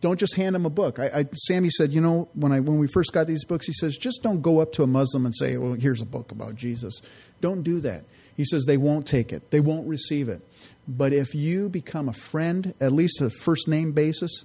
[0.00, 0.98] don't just hand him a book.
[0.98, 3.72] I, I, Sammy said, you know, when I when we first got these books, he
[3.72, 6.56] says, just don't go up to a Muslim and say, well, here's a book about
[6.56, 7.00] Jesus.
[7.40, 8.04] Don't do that.
[8.36, 10.42] He says they won't take it, they won't receive it.
[10.86, 14.44] But if you become a friend, at least a first name basis,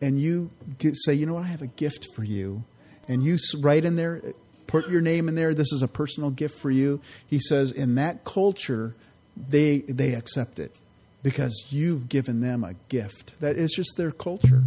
[0.00, 2.64] and you get, say, you know, what, I have a gift for you,
[3.06, 4.22] and you write in there,
[4.66, 5.54] put your name in there.
[5.54, 7.00] This is a personal gift for you.
[7.26, 8.94] He says, in that culture,
[9.36, 10.78] they they accept it
[11.22, 13.38] because you've given them a gift.
[13.40, 14.62] That is just their culture.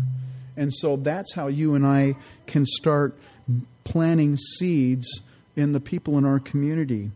[0.57, 3.17] And so that's how you and I can start
[3.85, 5.21] planting seeds
[5.55, 7.12] in the people in our community.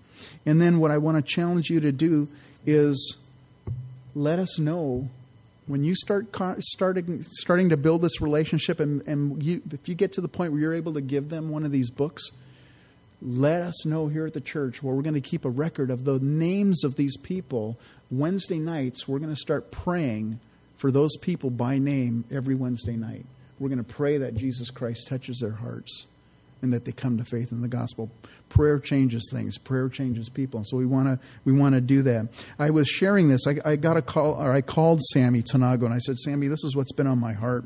[0.45, 2.29] And then what I want to challenge you to do
[2.65, 3.17] is
[4.15, 5.09] let us know
[5.67, 6.27] when you start
[6.59, 10.51] starting starting to build this relationship and, and you, if you get to the point
[10.51, 12.31] where you're able to give them one of these books
[13.25, 16.03] let us know here at the church where we're going to keep a record of
[16.03, 17.79] the names of these people.
[18.11, 20.39] Wednesday nights, we're going to start praying
[20.75, 23.25] for those people by name every Wednesday night.
[23.59, 26.07] We're going to pray that Jesus Christ touches their hearts
[26.63, 28.09] and that they come to faith in the gospel.
[28.49, 29.57] Prayer changes things.
[29.57, 30.63] Prayer changes people.
[30.63, 32.41] So we want to we want to do that.
[32.57, 33.41] I was sharing this.
[33.45, 36.63] I, I got a call, or I called Sammy Tanagho, and I said, Sammy, this
[36.63, 37.65] is what's been on my heart.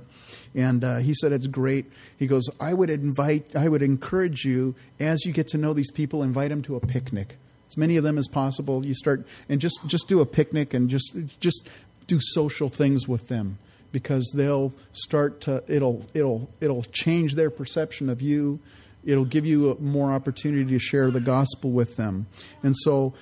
[0.55, 1.85] And uh, he said, It's great.
[2.17, 5.91] He goes, I would invite, I would encourage you as you get to know these
[5.91, 7.37] people, invite them to a picnic.
[7.67, 8.85] As many of them as possible.
[8.85, 11.69] You start and just, just do a picnic and just, just
[12.07, 13.59] do social things with them
[13.91, 18.59] because they'll start to, it'll, it'll, it'll change their perception of you.
[19.05, 22.27] It'll give you more opportunity to share the gospel with them.
[22.63, 23.13] And so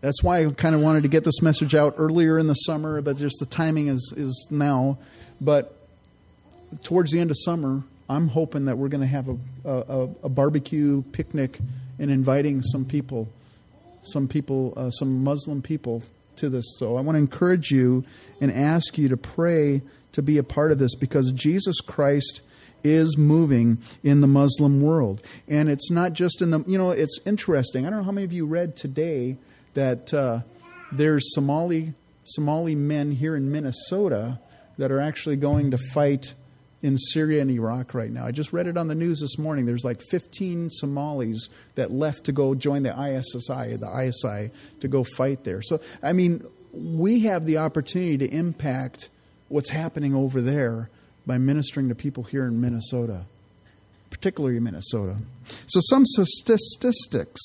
[0.00, 3.02] that's why I kind of wanted to get this message out earlier in the summer,
[3.02, 4.98] but just the timing is, is now.
[5.40, 5.76] But
[6.82, 10.28] towards the end of summer, I'm hoping that we're going to have a, a, a,
[10.28, 11.58] barbecue picnic
[11.98, 13.28] and inviting some people,
[14.02, 16.02] some people, uh, some Muslim people
[16.36, 16.64] to this.
[16.78, 18.04] So I want to encourage you
[18.40, 19.82] and ask you to pray
[20.12, 22.40] to be a part of this because Jesus Christ
[22.82, 25.22] is moving in the Muslim world.
[25.48, 27.86] And it's not just in the, you know, it's interesting.
[27.86, 29.36] I don't know how many of you read today
[29.74, 30.40] that uh,
[30.92, 34.38] there's Somali Somali men here in Minnesota
[34.78, 36.34] that are actually going to fight
[36.82, 38.24] in Syria and Iraq right now.
[38.24, 39.66] I just read it on the news this morning.
[39.66, 44.50] There's like 15 Somalis that left to go join the ISSI, the ISI,
[44.80, 45.60] to go fight there.
[45.60, 49.10] So, I mean, we have the opportunity to impact
[49.48, 50.88] what's happening over there
[51.26, 53.24] by ministering to people here in Minnesota,
[54.10, 55.16] particularly Minnesota.
[55.66, 57.40] So, some statistics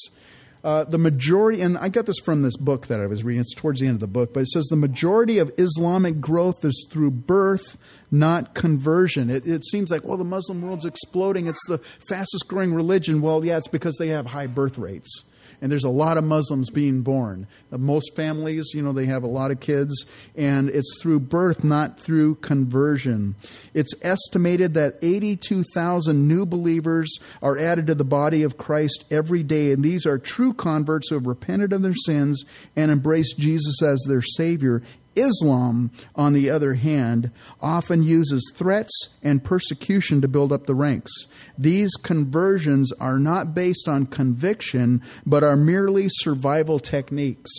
[0.66, 3.54] uh, the majority, and I got this from this book that I was reading, it's
[3.54, 6.88] towards the end of the book, but it says the majority of Islamic growth is
[6.90, 7.78] through birth,
[8.10, 9.30] not conversion.
[9.30, 11.46] It, it seems like, well, the Muslim world's exploding.
[11.46, 11.78] It's the
[12.10, 13.22] fastest growing religion.
[13.22, 15.26] Well, yeah, it's because they have high birth rates
[15.62, 17.48] and there's a lot of Muslims being born.
[17.72, 21.64] Uh, most families, you know, they have a lot of kids, and it's through birth,
[21.64, 23.36] not through conversion.
[23.74, 29.72] It's estimated that 82,000 new believers are added to the body of Christ every day,
[29.72, 32.44] and these are true converts who have repented of their sins
[32.76, 34.82] and embraced Jesus as their Savior
[35.16, 41.12] Islam, on the other hand, often uses threats and persecution to build up the ranks.
[41.58, 47.52] These conversions are not based on conviction, but are merely survival techniques.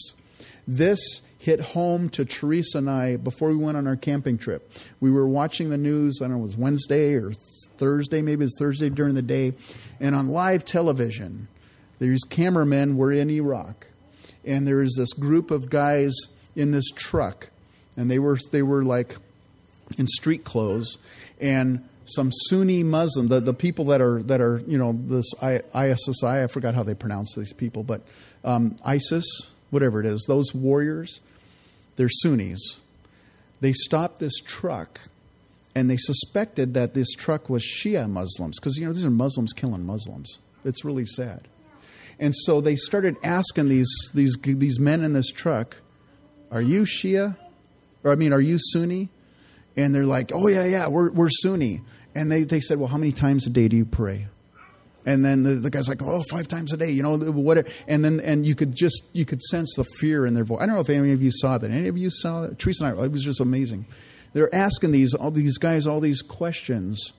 [0.67, 4.73] This hit home to Teresa and I before we went on our camping trip.
[4.99, 7.33] We were watching the news, I don't know, it was Wednesday or
[7.77, 9.53] Thursday, maybe it was Thursday during the day,
[10.01, 11.47] and on live television,
[12.01, 13.87] these cameramen were in Iraq.
[14.45, 16.15] And there was this group of guys
[16.57, 17.51] in this truck,
[17.97, 19.17] and they were they were like
[19.99, 20.99] in street clothes,
[21.41, 26.45] and some Sunni Muslim, the, the people that are that are you know this ISSI
[26.45, 28.03] I forgot how they pronounce these people, but
[28.45, 31.21] um, ISIS, whatever it is, those warriors,
[31.97, 32.81] they're Sunnis.
[33.61, 35.01] They stopped this truck,
[35.75, 39.53] and they suspected that this truck was Shia Muslims because you know these are Muslims
[39.53, 40.39] killing Muslims.
[40.65, 41.49] It's really sad.
[42.19, 45.81] And so they started asking these these these men in this truck,
[46.51, 47.37] are you Shia?
[48.05, 49.09] Or, I mean, are you Sunni?
[49.77, 51.83] And they're like, Oh, yeah, yeah, we're, we're Sunni.
[52.15, 54.29] And they, they said, Well, how many times a day do you pray?
[55.07, 57.69] And then the, the guy's like, "Oh, five times a day," you know, whatever.
[57.87, 60.59] And then and you could just you could sense the fear in their voice.
[60.61, 61.71] I don't know if any of you saw that.
[61.71, 62.59] Any of you saw that?
[62.59, 63.87] Teresa and I, it was just amazing.
[64.33, 67.13] They're asking these all these guys all these questions,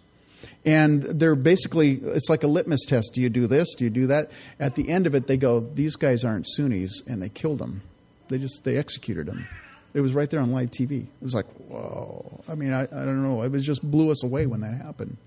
[0.66, 3.12] and they're basically it's like a litmus test.
[3.14, 3.74] Do you do this?
[3.76, 4.32] Do you do that?
[4.60, 7.84] At the end of it, they go, "These guys aren't Sunnis," and they killed them.
[8.30, 9.48] They just they executed him.
[9.94, 11.04] It was right there on live TV.
[11.04, 12.44] It was like, whoa.
[12.48, 13.42] I mean, I, I don't know.
[13.42, 15.18] It was just blew us away when that happened.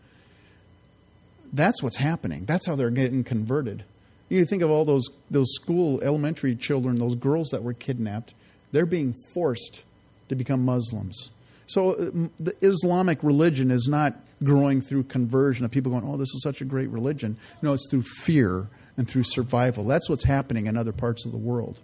[1.52, 2.44] That's what's happening.
[2.44, 3.84] That's how they're getting converted.
[4.28, 8.34] You think of all those those school elementary children, those girls that were kidnapped.
[8.72, 9.82] They're being forced
[10.28, 11.30] to become Muslims.
[11.66, 16.28] So uh, the Islamic religion is not growing through conversion of people going, "Oh, this
[16.28, 19.84] is such a great religion." No, it's through fear and through survival.
[19.84, 21.80] That's what's happening in other parts of the world.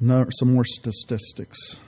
[0.00, 1.80] Some more statistics.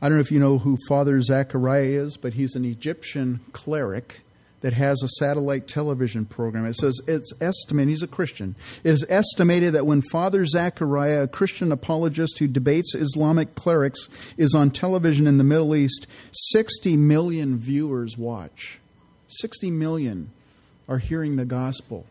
[0.00, 4.20] I don't know if you know who Father Zachariah is, but he's an Egyptian cleric
[4.60, 6.66] that has a satellite television program.
[6.66, 8.56] It says it's estimated, he's a Christian.
[8.82, 14.54] It is estimated that when Father Zachariah, a Christian apologist who debates Islamic clerics, is
[14.54, 18.80] on television in the Middle East, 60 million viewers watch.
[19.28, 20.30] 60 million
[20.88, 22.06] are hearing the gospel.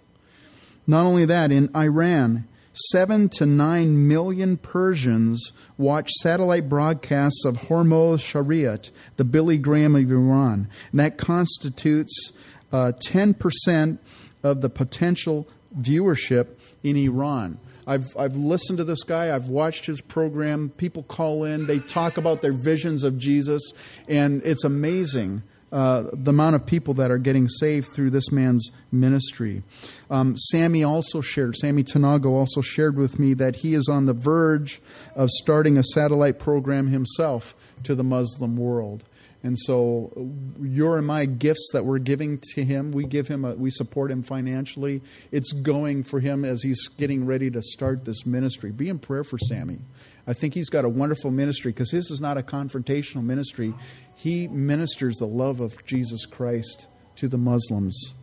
[0.85, 2.47] Not only that, in Iran,
[2.91, 10.09] seven to nine million Persians watch satellite broadcasts of Hormoz Shariat, the Billy Graham of
[10.09, 10.67] Iran.
[10.91, 12.31] And that constitutes
[12.71, 13.97] uh, 10%
[14.43, 15.47] of the potential
[15.79, 16.47] viewership
[16.83, 17.59] in Iran.
[17.85, 19.33] I've, I've listened to this guy.
[19.33, 20.69] I've watched his program.
[20.69, 21.67] People call in.
[21.67, 23.71] They talk about their visions of Jesus.
[24.09, 28.71] And it's amazing uh, the amount of people that are getting saved through this man's
[28.91, 29.63] ministry.
[30.09, 34.13] Um, Sammy also shared, Sammy Tanagho also shared with me that he is on the
[34.13, 34.81] verge
[35.15, 37.53] of starting a satellite program himself
[37.83, 39.03] to the Muslim world.
[39.43, 40.11] And so,
[40.59, 44.11] your and my gifts that we're giving to him, we give him, a, we support
[44.11, 45.01] him financially.
[45.31, 48.71] It's going for him as he's getting ready to start this ministry.
[48.71, 49.79] Be in prayer for Sammy.
[50.25, 53.73] I think he's got a wonderful ministry because his is not a confrontational ministry
[54.17, 58.15] he ministers the love of Jesus Christ to the Muslims.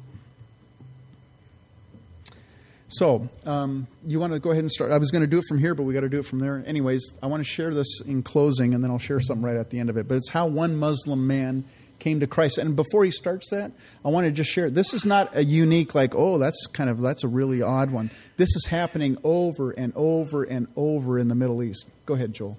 [2.86, 4.92] So, um, you want to go ahead and start?
[4.92, 6.38] I was going to do it from here, but we got to do it from
[6.38, 6.62] there.
[6.66, 9.70] Anyways, I want to share this in closing, and then I'll share something right at
[9.70, 10.06] the end of it.
[10.06, 11.64] But it's how one Muslim man
[11.98, 12.58] came to Christ.
[12.58, 13.72] And before he starts that,
[14.04, 14.68] I want to just share.
[14.68, 18.10] This is not a unique, like, oh, that's kind of that's a really odd one.
[18.36, 21.86] This is happening over and over and over in the Middle East.
[22.04, 22.58] Go ahead, Joel.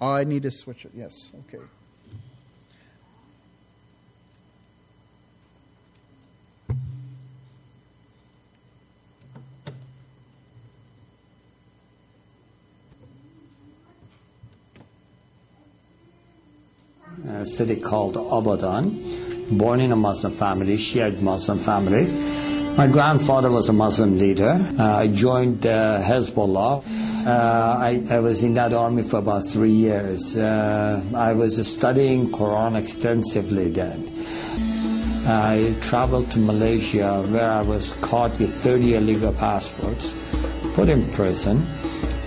[0.00, 0.92] Oh, I need to switch it.
[0.94, 1.32] Yes.
[1.48, 1.62] Okay.
[17.26, 22.06] A city called Abadan, born in a Muslim family, Shiite Muslim family.
[22.76, 24.58] My grandfather was a Muslim leader.
[24.78, 26.84] Uh, I joined uh, Hezbollah.
[27.26, 30.36] Uh, I, I, was in that army for about three years.
[30.36, 34.08] Uh, I was studying Quran extensively then.
[35.26, 40.14] I traveled to Malaysia where I was caught with 30 illegal passports,
[40.72, 41.66] put in prison.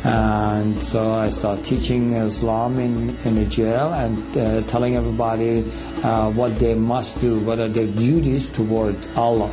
[0.04, 5.64] And so I started teaching Islam in, in the jail and uh, telling everybody
[6.04, 9.52] uh, what they must do, what are their duties toward Allah.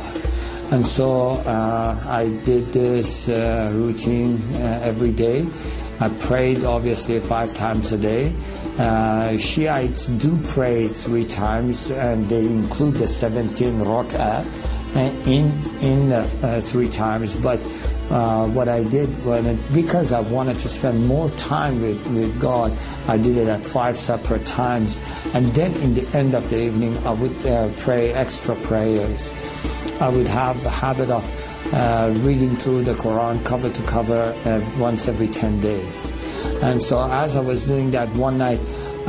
[0.71, 5.47] And so uh, I did this uh, routine uh, every day.
[5.99, 8.35] I prayed obviously five times a day.
[8.77, 14.45] Uh, Shiites do pray three times, and they include the 17 rak'ah
[15.27, 17.35] in in the three times.
[17.35, 17.61] But
[18.09, 22.77] uh, what I did when because I wanted to spend more time with, with God,
[23.07, 24.99] I did it at five separate times,
[25.33, 29.31] and then in the end of the evening, I would uh, pray extra prayers.
[30.01, 31.23] I would have a habit of
[31.73, 36.09] uh, reading through the Quran cover to cover uh, once every 10 days.
[36.63, 38.59] And so as I was doing that one night,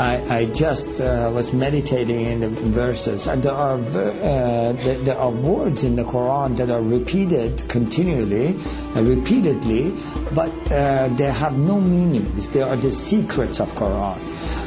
[0.01, 5.30] I, I just uh, was meditating in the verses, and there are uh, there, are
[5.30, 8.57] words in the Quran that are repeated continually,
[8.96, 9.94] uh, repeatedly,
[10.34, 12.48] but uh, they have no meanings.
[12.48, 14.16] They are the secrets of Quran.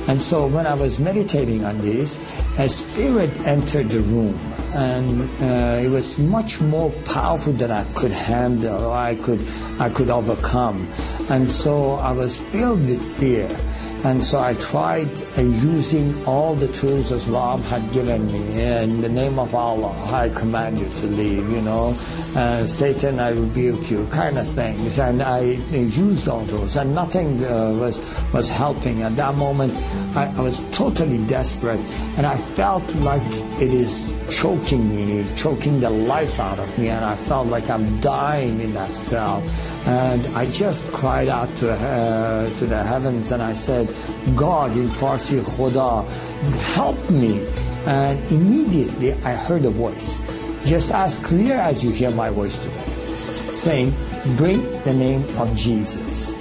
[0.07, 2.19] And so when I was meditating on this,
[2.59, 4.37] a spirit entered the room
[4.73, 9.47] and uh, it was much more powerful than I could handle or I could
[9.79, 10.87] I could overcome.
[11.29, 13.49] And so I was filled with fear.
[14.03, 18.61] And so I tried uh, using all the tools Islam had given me.
[18.61, 21.95] In the name of Allah, I command you to leave, you know.
[22.35, 24.99] Uh, Satan, I rebuke you, kind of things.
[24.99, 25.39] And I
[25.71, 28.01] used all those, and nothing uh, was,
[28.33, 29.03] was helping.
[29.03, 29.73] At that moment,
[30.17, 31.79] I, I was totally desperate.
[32.17, 33.23] And I felt like
[33.61, 36.89] it is choking me, choking the life out of me.
[36.89, 39.41] And I felt like I'm dying in that cell.
[39.85, 43.87] And I just cried out to, uh, to the heavens and I said,
[44.35, 46.07] God in Farsi, Khuda,
[46.75, 47.45] help me.
[47.85, 50.21] And immediately I heard a voice,
[50.65, 52.83] just as clear as you hear my voice today,
[53.51, 53.93] saying,
[54.37, 56.33] bring the name of Jesus.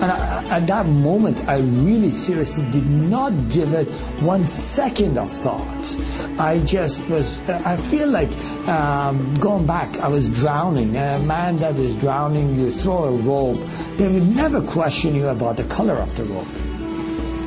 [0.00, 3.88] And I, at that moment, I really seriously did not give it
[4.20, 5.96] one second of thought.
[6.38, 8.30] I just was, I feel like
[8.68, 10.96] um, going back, I was drowning.
[10.96, 13.58] A man that is drowning, you throw a rope,
[13.96, 16.48] they would never question you about the color of the rope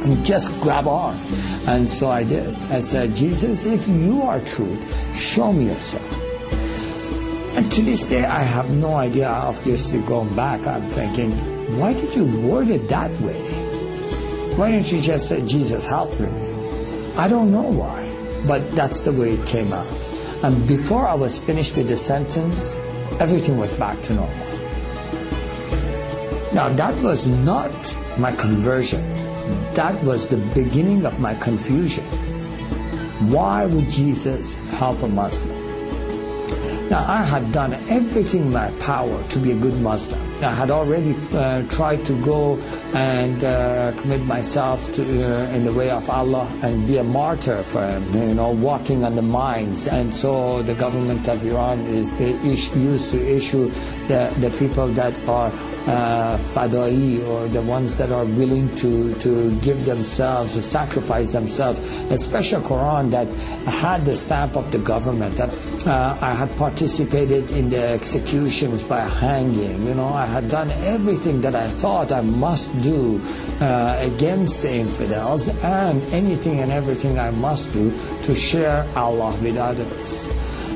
[0.08, 1.16] and just grab on.
[1.68, 2.56] And so I did.
[2.72, 4.78] I said, Jesus, if you are true,
[5.14, 6.24] show me yourself.
[7.58, 9.28] And to this day, I have no idea.
[9.28, 11.32] Obviously, going back, I'm thinking,
[11.76, 13.40] why did you word it that way?
[14.56, 16.28] Why didn't you just say, Jesus, help me?
[17.18, 18.12] I don't know why,
[18.48, 19.88] but that's the way it came out.
[20.44, 22.76] And before I was finished with the sentence,
[23.20, 24.48] everything was back to normal.
[26.54, 29.18] Now, that was not my conversion
[29.78, 32.04] that was the beginning of my confusion.
[33.32, 35.56] Why would Jesus help a Muslim?
[36.90, 40.27] Now, I had done everything in my power to be a good Muslim.
[40.42, 42.60] I had already uh, tried to go
[42.94, 47.64] and uh, commit myself to, uh, in the way of Allah and be a martyr
[47.64, 49.88] for Him, you know, walking on the mines.
[49.88, 52.14] And so the government of Iran is,
[52.76, 53.70] used to issue
[54.08, 55.52] the, the people that are
[55.88, 61.80] uh, fadai or the ones that are willing to, to give themselves, to sacrifice themselves,
[62.12, 63.32] a special Quran that
[63.72, 65.40] had the stamp of the government.
[65.40, 69.86] Uh, I had participated in the executions by hanging.
[69.88, 73.22] You know, I had done everything that I thought I must do
[73.62, 77.92] uh, against the infidels and anything and everything I must do
[78.24, 80.30] to share Allah with others.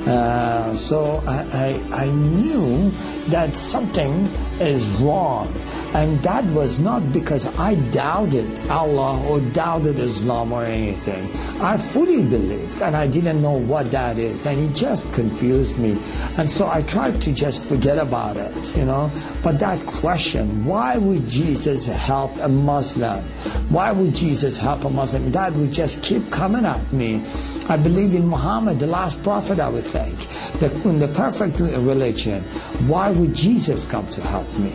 [0.05, 2.89] Uh, so I, I, I, knew
[3.27, 4.25] that something
[4.59, 5.53] is wrong.
[5.93, 11.29] And that was not because I doubted Allah or doubted Islam or anything.
[11.61, 14.47] I fully believed and I didn't know what that is.
[14.47, 15.99] And it just confused me.
[16.37, 19.11] And so I tried to just forget about it, you know.
[19.43, 23.23] But that question, why would Jesus help a Muslim?
[23.69, 25.31] Why would Jesus help a Muslim?
[25.31, 27.23] That would just keep coming at me.
[27.71, 30.19] I believe in Muhammad, the last prophet, I would think,
[30.59, 32.43] the, in the perfect religion.
[32.85, 34.73] Why would Jesus come to help me?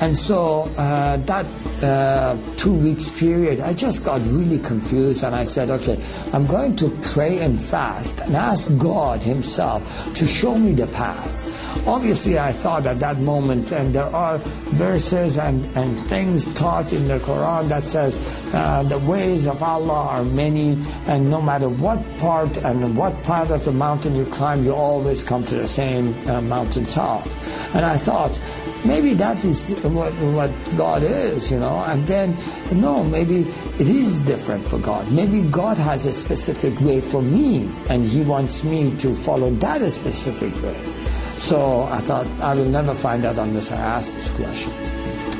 [0.00, 1.46] And so uh, that
[1.84, 6.74] uh, two weeks period, I just got really confused and I said, okay, I'm going
[6.82, 11.46] to pray and fast and ask God Himself to show me the path.
[11.86, 14.38] Obviously, I thought at that moment, and there are
[14.74, 18.18] verses and, and things taught in the Quran that says
[18.52, 23.50] uh, the ways of Allah are many, and no matter what part and what part
[23.50, 27.26] of the mountain you climb, you always come to the same uh, mountain top.
[27.74, 28.40] And I thought,
[28.84, 31.84] maybe that is what, what God is, you know.
[31.84, 32.36] And then,
[32.72, 33.42] no, maybe
[33.78, 35.10] it is different for God.
[35.12, 39.82] Maybe God has a specific way for me, and He wants me to follow that
[39.90, 40.94] specific way.
[41.38, 44.72] So I thought, I will never find out unless I ask this question.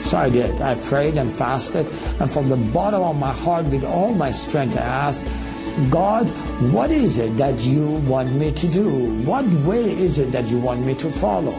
[0.02, 0.60] So I did.
[0.60, 1.86] I prayed and fasted,
[2.20, 5.24] and from the bottom of my heart, with all my strength, I asked,
[5.90, 6.28] God,
[6.72, 9.22] what is it that you want me to do?
[9.24, 11.54] What way is it that you want me to follow?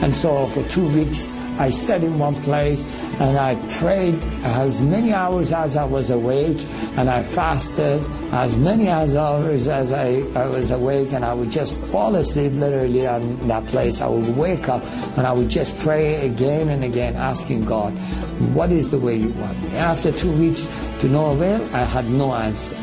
[0.00, 2.86] And so for two weeks, I sat in one place
[3.18, 6.64] and I prayed as many hours as I was awake
[6.96, 11.90] and I fasted as many hours as I, I was awake and I would just
[11.90, 14.00] fall asleep literally on that place.
[14.00, 14.84] I would wake up
[15.16, 17.92] and I would just pray again and again asking God,
[18.54, 19.76] what is the way you want me?
[19.78, 20.66] After two weeks
[21.00, 22.76] to no avail, I had no answer.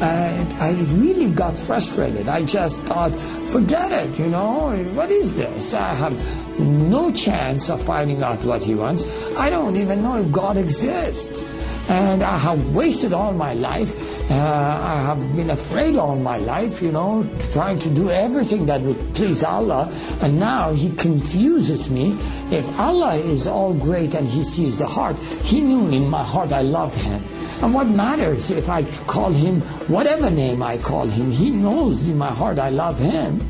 [0.00, 2.28] And I really got frustrated.
[2.28, 5.72] I just thought, forget it, you know, what is this?
[5.72, 6.14] I have
[6.60, 9.04] no chance of finding out what he wants.
[9.36, 11.42] I don't even know if God exists.
[11.88, 13.94] And I have wasted all my life.
[14.28, 18.80] Uh, I have been afraid all my life, you know, trying to do everything that
[18.80, 19.92] would please Allah.
[20.20, 22.18] And now He confuses me.
[22.50, 26.50] If Allah is all great and He sees the heart, He knew in my heart
[26.50, 27.22] I love Him.
[27.62, 31.30] And what matters if I call him whatever name I call him?
[31.30, 33.46] He knows in my heart I love him.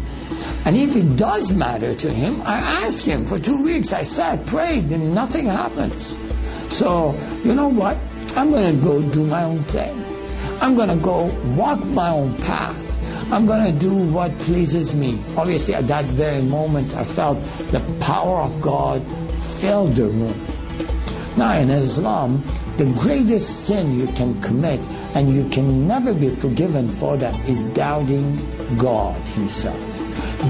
[0.64, 3.92] And if it does matter to him, I ask him for two weeks.
[3.92, 6.18] I sat, prayed, and nothing happens.
[6.68, 7.98] So, you know what?
[8.36, 10.04] I'm going to go do my own thing.
[10.60, 13.32] I'm going to go walk my own path.
[13.32, 15.22] I'm going to do what pleases me.
[15.36, 17.38] Obviously, at that very moment, I felt
[17.70, 19.02] the power of God
[19.34, 20.55] fill the room.
[21.36, 22.42] Now, in Islam,
[22.78, 24.80] the greatest sin you can commit
[25.14, 28.40] and you can never be forgiven for that is doubting
[28.78, 30.00] God Himself,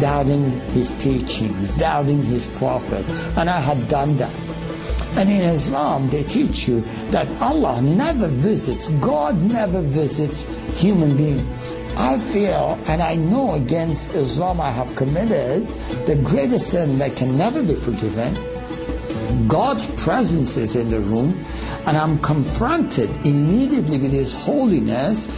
[0.01, 3.05] doubting His teachings, doubting His prophet.
[3.37, 4.33] And I had done that.
[5.17, 10.47] And in Islam, they teach you that Allah never visits, God never visits
[10.81, 11.77] human beings.
[11.97, 15.67] I feel and I know against Islam I have committed
[16.07, 18.37] the greatest sin that can never be forgiven
[19.47, 21.45] God's presence is in the room
[21.87, 25.29] and I'm confronted immediately with His holiness.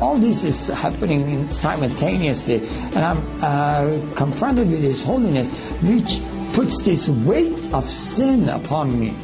[0.00, 5.52] All this is happening simultaneously and I'm uh, confronted with His holiness
[5.82, 6.20] which
[6.54, 9.14] puts this weight of sin upon me.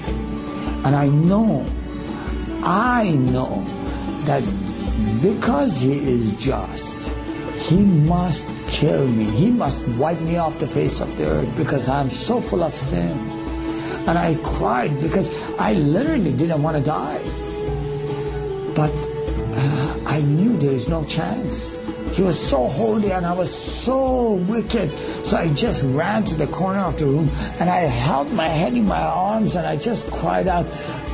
[0.85, 1.65] And I know,
[2.65, 3.65] I know
[4.25, 4.43] that
[5.23, 7.17] because He is just,
[7.69, 9.25] He must kill me.
[9.31, 12.73] He must wipe me off the face of the earth because I'm so full of
[12.73, 13.34] sin.
[14.07, 17.23] And I cried because I literally didn't want to die.
[18.75, 21.81] But uh, I knew there is no chance.
[22.13, 24.93] He was so holy and I was so wicked.
[25.27, 28.77] So I just ran to the corner of the room and I held my head
[28.77, 30.67] in my arms and I just cried out,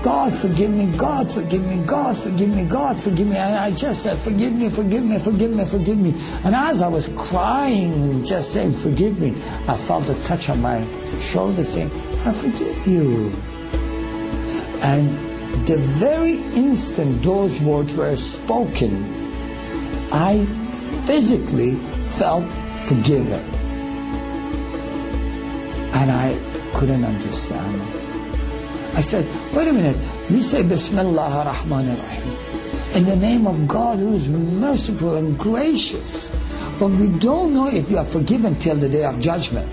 [0.03, 3.37] God forgive me, God forgive me, God forgive me, God forgive me.
[3.37, 6.15] And I just said, forgive me, forgive me, forgive me, forgive me.
[6.43, 9.33] And as I was crying and just saying, forgive me,
[9.69, 10.87] I felt a touch on my
[11.21, 11.91] shoulder saying,
[12.25, 13.29] I forgive you.
[14.81, 19.05] And the very instant those words were spoken,
[20.13, 20.47] I
[21.05, 21.77] physically
[22.07, 22.51] felt
[22.89, 23.45] forgiven.
[25.93, 26.41] And I
[26.73, 28.10] couldn't understand it.
[28.95, 29.97] I said, wait a minute,
[30.31, 32.51] we say Bismillah ar-Rahman ar-Rahim
[32.93, 36.31] in the name of God who is merciful and gracious.
[36.79, 39.71] But we don't know if you are forgiven till the day of judgment.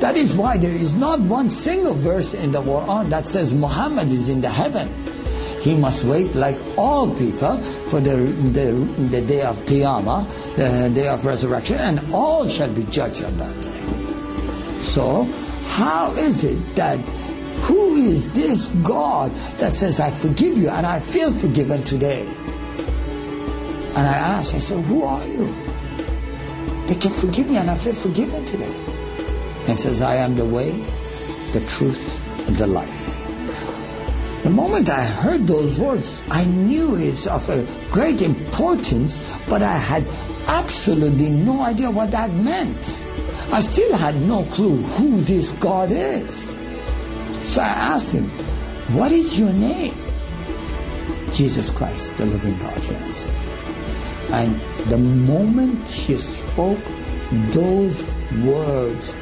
[0.00, 4.10] That is why there is not one single verse in the Quran that says Muhammad
[4.10, 4.92] is in the heaven.
[5.60, 7.56] He must wait like all people
[7.88, 8.16] for the,
[8.52, 8.72] the,
[9.10, 13.60] the day of Qiyamah, the day of resurrection, and all shall be judged on that
[13.62, 14.82] day.
[14.82, 15.24] So,
[15.70, 17.00] how is it that
[17.64, 22.26] who is this God that says, I forgive you and I feel forgiven today?
[23.96, 25.46] And I asked, I said, Who are you?
[26.86, 28.76] They can forgive me and I feel forgiven today.
[29.66, 30.70] And says, I am the way,
[31.52, 33.22] the truth, and the life.
[34.42, 39.76] The moment I heard those words, I knew it's of a great importance, but I
[39.76, 40.04] had
[40.46, 43.02] absolutely no idea what that meant.
[43.50, 46.56] I still had no clue who this God is.
[47.46, 48.28] So I asked him,
[48.94, 49.94] What is your name?
[51.30, 53.34] Jesus Christ, the living God, he answered.
[54.30, 56.84] And the moment he spoke
[57.52, 58.04] those
[58.44, 59.14] words,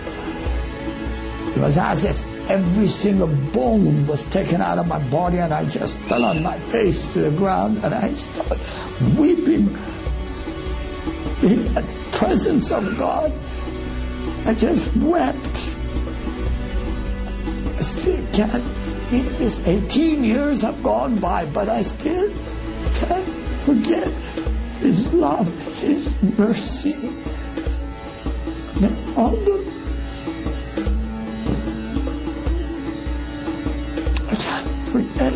[1.55, 5.67] it was as if every single bone was taken out of my body and I
[5.67, 8.59] just fell on my face to the ground and I started
[9.19, 9.69] weeping
[11.43, 13.33] in the presence of God.
[14.47, 15.74] I just wept.
[17.85, 18.65] I still can't.
[19.11, 22.33] This 18 years have gone by, but I still
[22.95, 23.29] can't
[23.61, 24.09] forget
[24.81, 26.95] His love, His mercy,
[29.19, 29.59] all the
[34.33, 35.35] I can't forget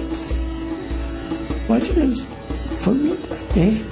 [1.68, 2.30] what is
[2.78, 3.84] for me that day.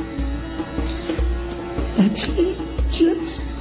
[1.99, 2.57] And He
[2.91, 3.55] just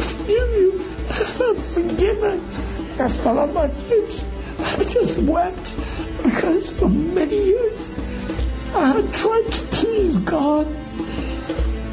[0.00, 0.80] forgive you.
[1.10, 2.65] I felt forgiven.
[2.98, 4.26] I fell on my face.
[4.58, 5.76] I just wept
[6.22, 7.92] because for many years
[8.74, 10.66] I had tried to please God,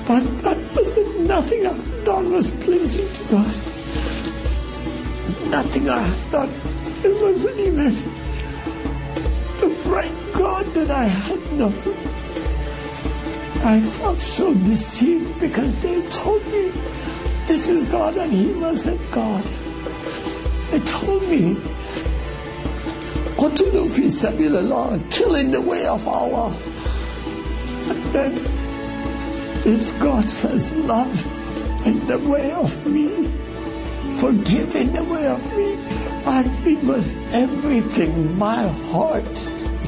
[0.08, 3.54] but that wasn't nothing I had done was pleasing to God.
[5.52, 6.50] Nothing I had done.
[7.04, 7.96] It wasn't even
[9.60, 11.84] the bright God that I had known.
[13.66, 16.72] I felt so deceived because they told me
[17.48, 19.44] this is God and He wasn't God.
[20.74, 21.54] They told me,
[23.38, 26.50] Qatulu do sabilillah, kill in the way of Allah.
[27.90, 28.34] And then,
[29.68, 33.30] if God says love in the way of me,
[34.18, 35.76] forgive in the way of me,
[36.26, 39.38] and it was everything my heart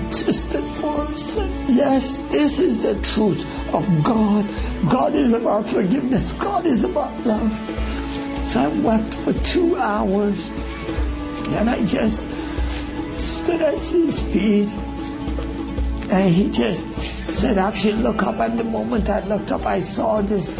[0.05, 1.07] existed for.
[1.17, 3.41] Said, yes, this is the truth
[3.73, 4.45] of God.
[4.91, 6.33] God is about forgiveness.
[6.33, 7.53] God is about love.
[8.45, 10.51] So I wept for two hours
[11.49, 12.21] and I just
[13.17, 14.69] stood at his feet
[16.09, 16.85] and he just
[17.31, 18.39] said, I should look up.
[18.39, 20.53] And the moment I looked up, I saw this.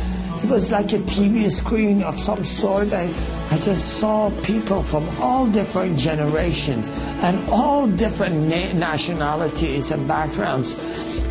[0.44, 2.92] It was like a TV screen of some sort.
[2.92, 3.12] I,
[3.52, 10.76] I just saw people from all different generations and all different na- nationalities and backgrounds.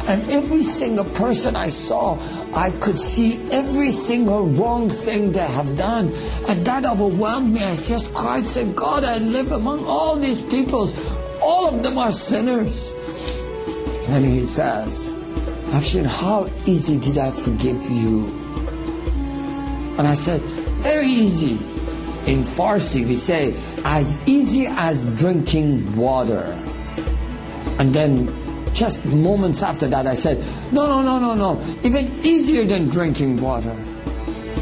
[0.06, 2.16] And every single person I saw,
[2.54, 6.12] I could see every single wrong thing they have done.
[6.48, 7.64] And that overwhelmed me.
[7.64, 10.94] I just cried, said, God, I live among all these peoples.
[11.42, 12.92] All of them are sinners.
[14.08, 15.12] And he says,
[15.74, 18.26] Afshin, how easy did I forgive you?
[19.98, 20.40] And I said,
[20.82, 21.58] very easy.
[22.30, 26.44] In Farsi, we say, as easy as drinking water.
[27.78, 28.43] And then
[28.74, 30.38] just moments after that, I said,
[30.72, 31.78] no, no, no, no, no.
[31.82, 33.74] Even easier than drinking water.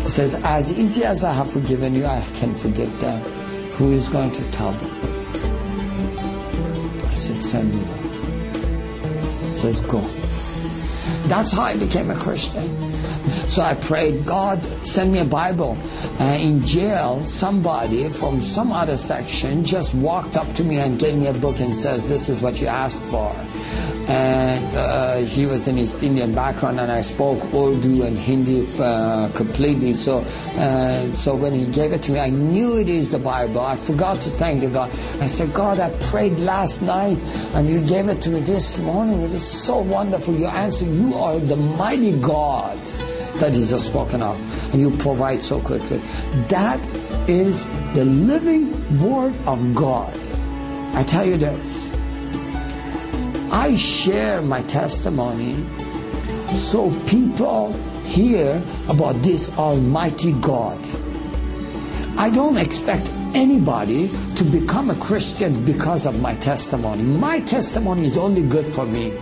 [0.02, 3.20] He says, as easy as I have forgiven you, I can forgive them.
[3.72, 4.90] Who is going to tell them?
[7.06, 7.84] I said, send me.
[9.48, 10.00] He says, go.
[11.28, 12.92] That's how I became a Christian.
[13.48, 15.78] So I prayed, God, send me a Bible.
[16.18, 21.16] Uh, in jail, somebody from some other section just walked up to me and gave
[21.16, 23.34] me a book and says, this is what you asked for.
[24.08, 29.30] And uh, he was an East Indian background, and I spoke Urdu and Hindi uh,
[29.34, 29.94] completely.
[29.94, 30.18] So,
[30.58, 33.60] uh, so when he gave it to me, I knew it is the Bible.
[33.60, 34.90] I forgot to thank the God.
[35.20, 37.18] I said, God, I prayed last night,
[37.54, 39.20] and you gave it to me this morning.
[39.22, 40.34] It is so wonderful.
[40.34, 42.78] Your answer, you are the mighty God
[43.38, 44.36] that is spoken of,
[44.72, 45.98] and you provide so quickly.
[46.48, 46.84] That
[47.28, 50.18] is the living Word of God.
[50.94, 51.94] I tell you this.
[53.52, 55.66] I share my testimony
[56.54, 60.80] so people hear about this Almighty God.
[62.16, 67.02] I don't expect anybody to become a Christian because of my testimony.
[67.02, 69.12] My testimony is only good for me.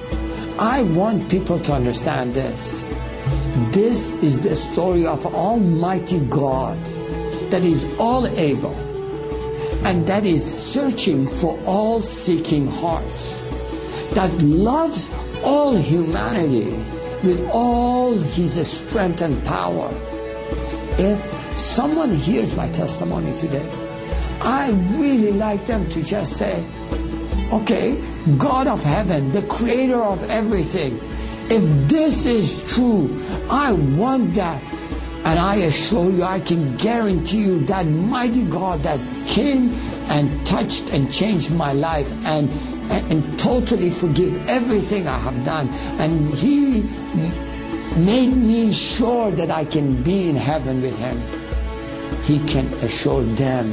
[0.59, 2.85] I want people to understand this.
[3.72, 6.78] This is the story of Almighty God
[7.51, 8.74] that is all able
[9.85, 13.49] and that is searching for all seeking hearts,
[14.14, 15.11] that loves
[15.42, 16.70] all humanity
[17.22, 19.90] with all his strength and power.
[20.98, 21.20] If
[21.58, 23.68] someone hears my testimony today,
[24.42, 26.64] I really like them to just say,
[27.52, 28.00] okay,
[28.38, 30.98] God of heaven, the creator of everything,
[31.50, 33.11] if this is true,
[33.50, 34.62] I want that.
[35.24, 39.68] And I assure you, I can guarantee you that mighty God that came
[40.08, 42.48] and touched and changed my life and,
[42.91, 45.68] and, totally forgive everything I have done.
[45.99, 46.82] And He
[47.97, 51.22] made me sure that I can be in heaven with Him,
[52.22, 53.66] He can assure them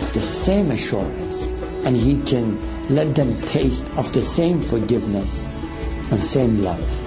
[0.00, 1.48] of the same assurance
[1.84, 2.58] and He can
[2.88, 5.46] let them taste of the same forgiveness
[6.10, 7.02] and same love.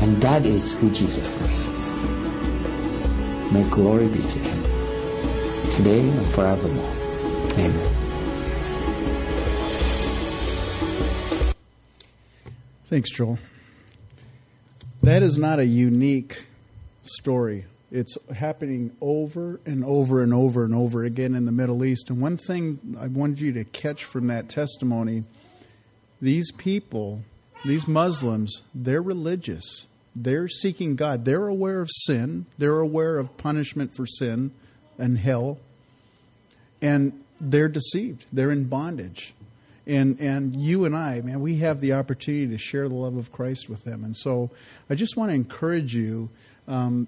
[0.00, 2.06] And that is who Jesus Christ is.
[3.52, 4.62] May glory be to Him,
[5.72, 6.92] today and forevermore.
[7.58, 8.05] Amen.
[12.88, 13.40] Thanks, Joel.
[15.02, 16.46] That is not a unique
[17.02, 17.64] story.
[17.90, 22.10] It's happening over and over and over and over again in the Middle East.
[22.10, 25.24] And one thing I wanted you to catch from that testimony
[26.22, 27.24] these people,
[27.64, 29.88] these Muslims, they're religious.
[30.14, 31.24] They're seeking God.
[31.24, 34.52] They're aware of sin, they're aware of punishment for sin
[34.96, 35.58] and hell.
[36.80, 39.34] And they're deceived, they're in bondage
[39.86, 43.32] and and you and I, man, we have the opportunity to share the love of
[43.32, 44.04] Christ with them.
[44.04, 44.50] And so,
[44.90, 46.28] I just want to encourage you.
[46.66, 47.06] Um,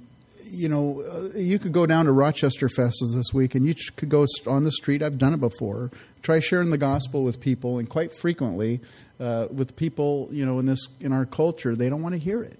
[0.50, 4.08] you know, uh, you could go down to Rochester Fest this week, and you could
[4.08, 5.02] go on the street.
[5.02, 5.90] I've done it before.
[6.22, 8.80] Try sharing the gospel with people, and quite frequently,
[9.20, 12.42] uh, with people, you know, in this in our culture, they don't want to hear
[12.42, 12.58] it.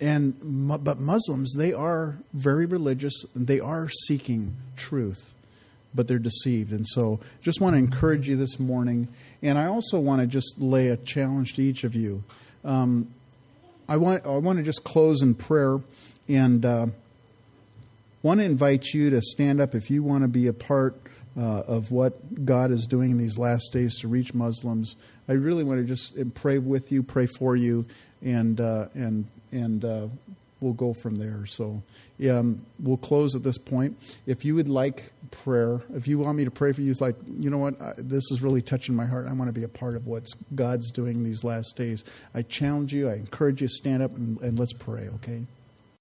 [0.00, 0.34] And
[0.82, 5.34] but Muslims, they are very religious, and they are seeking truth
[5.94, 6.72] but they're deceived.
[6.72, 9.08] And so just want to encourage you this morning.
[9.42, 12.22] And I also want to just lay a challenge to each of you.
[12.64, 13.12] Um,
[13.88, 15.78] I, want, I want to just close in prayer
[16.28, 16.86] and uh,
[18.22, 21.00] want to invite you to stand up if you want to be a part
[21.36, 24.96] uh, of what God is doing in these last days to reach Muslims.
[25.28, 27.86] I really want to just pray with you, pray for you,
[28.22, 30.06] and, uh, and, and uh,
[30.60, 31.46] we'll go from there.
[31.46, 31.82] So
[32.30, 33.98] um, we'll close at this point.
[34.26, 37.16] If you would like prayer, if you want me to pray for you, it's like,
[37.26, 39.26] you know what, I, this is really touching my heart.
[39.28, 42.04] I want to be a part of what God's doing these last days.
[42.34, 45.42] I challenge you, I encourage you stand up and, and let's pray, okay?